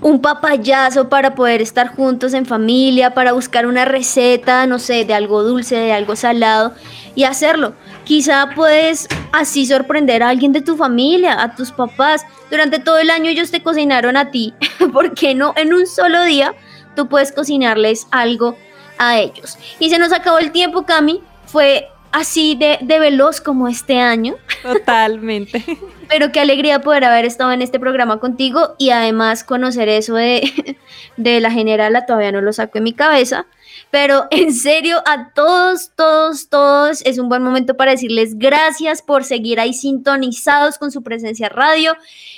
un 0.00 0.20
papayazo 0.20 1.08
para 1.08 1.34
poder 1.34 1.60
estar 1.60 1.88
juntos 1.88 2.34
en 2.34 2.46
familia, 2.46 3.14
para 3.14 3.32
buscar 3.32 3.66
una 3.66 3.84
receta, 3.84 4.66
no 4.66 4.78
sé, 4.78 5.04
de 5.04 5.14
algo 5.14 5.42
dulce, 5.42 5.76
de 5.76 5.92
algo 5.92 6.14
salado 6.14 6.72
y 7.14 7.24
hacerlo. 7.24 7.74
Quizá 8.04 8.50
puedes 8.54 9.08
así 9.32 9.66
sorprender 9.66 10.22
a 10.22 10.28
alguien 10.28 10.52
de 10.52 10.60
tu 10.60 10.76
familia, 10.76 11.42
a 11.42 11.54
tus 11.54 11.72
papás. 11.72 12.24
Durante 12.50 12.78
todo 12.78 12.98
el 12.98 13.10
año 13.10 13.28
ellos 13.28 13.50
te 13.50 13.62
cocinaron 13.62 14.16
a 14.16 14.30
ti. 14.30 14.54
¿Por 14.92 15.14
qué 15.14 15.34
no 15.34 15.52
en 15.56 15.74
un 15.74 15.86
solo 15.86 16.22
día 16.22 16.54
tú 16.94 17.08
puedes 17.08 17.32
cocinarles 17.32 18.06
algo 18.12 18.56
a 18.98 19.18
ellos? 19.18 19.58
Y 19.80 19.90
se 19.90 19.98
nos 19.98 20.12
acabó 20.12 20.38
el 20.38 20.52
tiempo, 20.52 20.86
Cami. 20.86 21.22
Fue 21.46 21.88
así 22.12 22.56
de, 22.56 22.78
veloz 22.98 23.40
como 23.40 23.68
este 23.68 24.00
año. 24.00 24.36
Totalmente. 24.62 25.64
Pero 26.08 26.32
qué 26.32 26.40
alegría 26.40 26.80
poder 26.80 27.04
haber 27.04 27.24
estado 27.24 27.52
en 27.52 27.62
este 27.62 27.78
programa 27.78 28.18
contigo 28.18 28.74
y 28.78 28.90
además 28.90 29.44
conocer 29.44 29.88
eso 29.88 30.14
de, 30.14 30.76
de 31.16 31.40
la 31.40 31.50
generala, 31.50 32.06
todavía 32.06 32.32
no 32.32 32.40
lo 32.40 32.52
saco 32.52 32.78
en 32.78 32.84
mi 32.84 32.92
cabeza. 32.92 33.46
Pero 33.90 34.26
en 34.30 34.52
serio, 34.52 35.02
a 35.06 35.32
todos, 35.32 35.92
todos, 35.94 36.48
todos, 36.48 37.02
es 37.04 37.18
un 37.18 37.28
buen 37.28 37.42
momento 37.42 37.76
para 37.76 37.92
decirles 37.92 38.38
gracias 38.38 39.02
por 39.02 39.24
seguir 39.24 39.60
ahí 39.60 39.72
sintonizados 39.72 40.78
con 40.78 40.90
su 40.90 41.02
presencia 41.02 41.48
radio. 41.48 41.96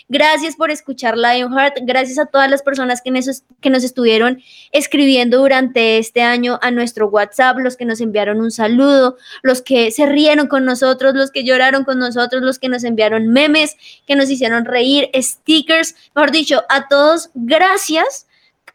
Gracias 0.09 0.57
por 0.57 0.71
escuchar 0.71 1.17
Lionheart. 1.17 1.79
Gracias 1.83 2.19
a 2.19 2.27
todas 2.27 2.51
las 2.51 2.63
personas 2.63 3.01
que 3.01 3.11
nos, 3.11 3.45
que 3.61 3.71
nos 3.71 3.85
estuvieron 3.85 4.43
escribiendo 4.73 5.39
durante 5.39 5.99
este 5.99 6.23
año 6.23 6.59
a 6.63 6.71
nuestro 6.71 7.09
WhatsApp, 7.09 7.59
los 7.59 7.77
que 7.77 7.85
nos 7.85 8.01
enviaron 8.01 8.41
un 8.41 8.51
saludo, 8.51 9.17
los 9.43 9.63
que 9.63 9.91
se 9.91 10.07
rieron 10.07 10.49
con 10.49 10.65
nosotros, 10.65 11.15
los 11.15 11.31
que 11.31 11.45
lloraron 11.45 11.85
con 11.85 11.99
nosotros, 11.99 12.43
los 12.43 12.59
que 12.59 12.69
nos 12.69 12.85
enviaron 12.85 13.29
memes, 13.29 13.77
que 14.07 14.17
nos 14.17 14.31
hicieron 14.31 14.65
reír, 14.65 15.11
stickers. 15.15 15.95
Mejor 16.15 16.31
dicho, 16.33 16.65
a 16.69 16.89
todos, 16.89 17.31
gracias. 17.35 18.27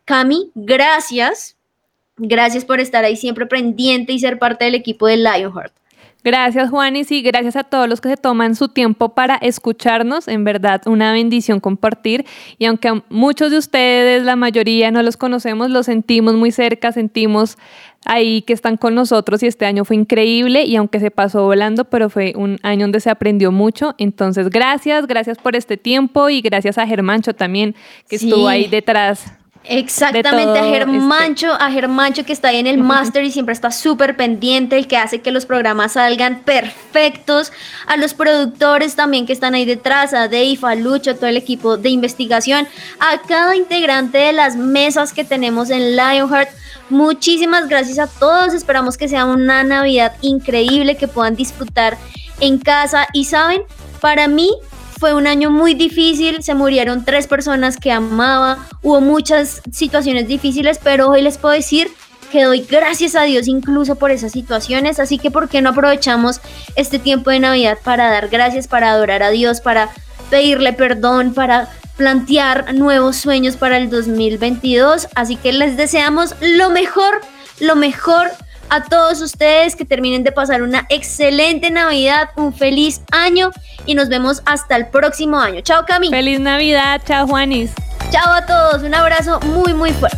Cami, 0.06 0.52
gracias. 0.56 1.55
Gracias 2.18 2.66
por 2.66 2.80
estar 2.80 3.04
ahí 3.04 3.16
siempre 3.16 3.46
pendiente 3.46 4.14
y 4.14 4.20
ser 4.20 4.40
parte 4.40 4.66
del 4.66 4.76
equipo 4.76 5.08
de 5.08 5.18
Lionheart. 5.18 5.74
Gracias 6.26 6.72
Juanis 6.72 7.12
y 7.12 7.22
gracias 7.22 7.56
a 7.56 7.64
todos 7.64 7.88
los 7.88 8.02
que 8.02 8.10
se 8.10 8.18
toman 8.18 8.56
su 8.56 8.68
tiempo 8.68 9.10
para 9.10 9.36
escucharnos. 9.36 10.28
En 10.28 10.44
verdad, 10.44 10.82
una 10.88 11.14
bendición 11.14 11.60
compartir. 11.60 12.26
Y 12.58 12.66
aunque 12.66 13.04
muchos 13.10 13.52
de 13.52 13.60
ustedes, 13.60 14.24
la 14.24 14.36
mayoría 14.36 14.90
no 14.90 15.04
los 15.04 15.18
conocemos, 15.18 15.70
los 15.70 15.86
sentimos 15.86 16.34
muy 16.34 16.50
cerca, 16.50 16.92
sentimos 16.92 17.60
ahí 18.06 18.42
que 18.42 18.54
están 18.54 18.78
con 18.78 18.96
nosotros 18.96 19.44
y 19.44 19.46
este 19.46 19.68
año 19.68 19.86
fue 19.86 19.98
increíble 19.98 20.64
y 20.64 20.78
aunque 20.78 21.00
se 21.00 21.12
pasó 21.12 21.44
volando, 21.44 21.86
pero 21.86 22.10
fue 22.10 22.34
un 22.36 22.58
año 22.64 22.86
donde 22.86 23.02
se 23.02 23.12
aprendió 23.12 23.52
mucho. 23.52 23.94
Entonces, 24.00 24.50
gracias, 24.50 25.06
gracias 25.06 25.38
por 25.38 25.56
este 25.56 25.78
tiempo 25.78 26.30
y 26.30 26.42
gracias 26.42 26.80
a 26.80 26.88
Germancho 26.88 27.36
también 27.36 27.76
que 28.10 28.16
estuvo 28.16 28.48
ahí 28.48 28.68
detrás 28.68 29.32
Exactamente, 29.68 30.60
a 30.60 30.66
Germancho, 30.66 31.54
este. 31.54 31.64
a 31.64 31.72
Germancho 31.72 32.24
que 32.26 32.34
está 32.34 32.50
ahí 32.50 32.58
en 32.58 32.68
el 32.68 32.78
máster 32.78 33.24
y 33.24 33.32
siempre 33.32 33.54
está 33.54 33.72
súper 33.72 34.16
pendiente, 34.16 34.78
el 34.78 34.88
que 34.88 34.98
hace 34.98 35.22
que 35.22 35.32
los 35.32 35.46
programas 35.46 35.94
salgan 35.94 36.42
perfectos, 36.42 37.52
a 37.88 37.98
los 37.98 38.14
productores 38.14 38.96
también 38.96 39.26
que 39.26 39.34
están 39.34 39.56
ahí 39.56 39.66
detrás, 39.66 40.14
a 40.14 40.28
Dave, 40.28 40.60
a 40.62 40.76
Lucho, 40.76 41.16
todo 41.16 41.28
el 41.28 41.38
equipo 41.38 41.78
de 41.78 41.90
investigación, 41.90 42.68
a 43.00 43.22
cada 43.28 43.56
integrante 43.56 44.18
de 44.18 44.34
las 44.34 44.56
mesas 44.56 45.14
que 45.14 45.24
tenemos 45.24 45.70
en 45.70 45.96
Lionheart. 45.96 46.50
Muchísimas 46.90 47.68
gracias 47.68 47.98
a 47.98 48.08
todos, 48.08 48.54
esperamos 48.54 48.98
que 48.98 49.08
sea 49.08 49.26
una 49.26 49.64
Navidad 49.64 50.14
increíble, 50.22 50.98
que 50.98 51.08
puedan 51.08 51.36
disfrutar 51.36 51.98
en 52.40 52.60
casa 52.60 53.08
y 53.14 53.26
saben, 53.26 53.64
para 54.02 54.28
mí 54.28 54.52
fue 55.06 55.14
un 55.14 55.28
año 55.28 55.52
muy 55.52 55.76
difícil, 55.76 56.42
se 56.42 56.56
murieron 56.56 57.06
tres 57.06 57.28
personas 57.28 57.78
que 57.78 57.92
amaba, 57.92 58.66
hubo 58.82 59.02
muchas 59.02 59.62
situaciones 59.72 60.28
difíciles, 60.28 60.80
pero 60.84 61.10
hoy 61.10 61.22
les 61.22 61.38
puedo 61.38 61.54
decir 61.54 61.92
que 62.32 62.44
doy 62.44 62.62
gracias 62.62 63.14
a 63.14 63.22
Dios 63.22 63.48
incluso 63.48 63.98
por 63.98 64.10
esas 64.10 64.32
situaciones, 64.32 65.00
así 65.00 65.20
que 65.20 65.30
¿por 65.30 65.48
qué 65.48 65.62
no 65.62 65.70
aprovechamos 65.70 66.42
este 66.76 66.98
tiempo 66.98 67.30
de 67.30 67.40
Navidad 67.40 67.78
para 67.84 68.10
dar 68.10 68.30
gracias, 68.30 68.68
para 68.68 68.90
adorar 68.90 69.22
a 69.22 69.30
Dios, 69.30 69.62
para 69.62 69.92
pedirle 70.32 70.74
perdón, 70.74 71.36
para 71.36 71.70
plantear 71.98 72.74
nuevos 72.74 73.16
sueños 73.16 73.58
para 73.58 73.78
el 73.78 73.92
2022? 73.92 75.10
Así 75.14 75.36
que 75.36 75.54
les 75.54 75.78
deseamos 75.78 76.34
lo 76.42 76.72
mejor, 76.72 77.22
lo 77.60 77.76
mejor 77.76 78.32
a 78.70 78.84
todos 78.84 79.22
ustedes 79.22 79.76
que 79.76 79.86
terminen 79.86 80.24
de 80.24 80.32
pasar 80.32 80.62
una 80.62 80.86
excelente 80.90 81.70
Navidad, 81.70 82.30
un 82.36 82.54
feliz 82.54 83.02
año 83.12 83.52
y 83.86 83.96
nos 83.96 84.10
vemos 84.10 84.42
hasta 84.46 84.76
el 84.76 84.88
próximo 84.88 85.40
año. 85.40 85.62
Chao 85.62 85.86
Cami. 85.86 86.10
Feliz 86.10 86.40
Navidad, 86.40 87.02
chao 87.06 87.28
Juanis. 87.28 87.72
Chao 88.12 88.34
a 88.34 88.46
todos, 88.46 88.84
un 88.84 88.94
abrazo 88.94 89.40
muy 89.42 89.74
muy 89.74 89.92
fuerte. 89.92 90.18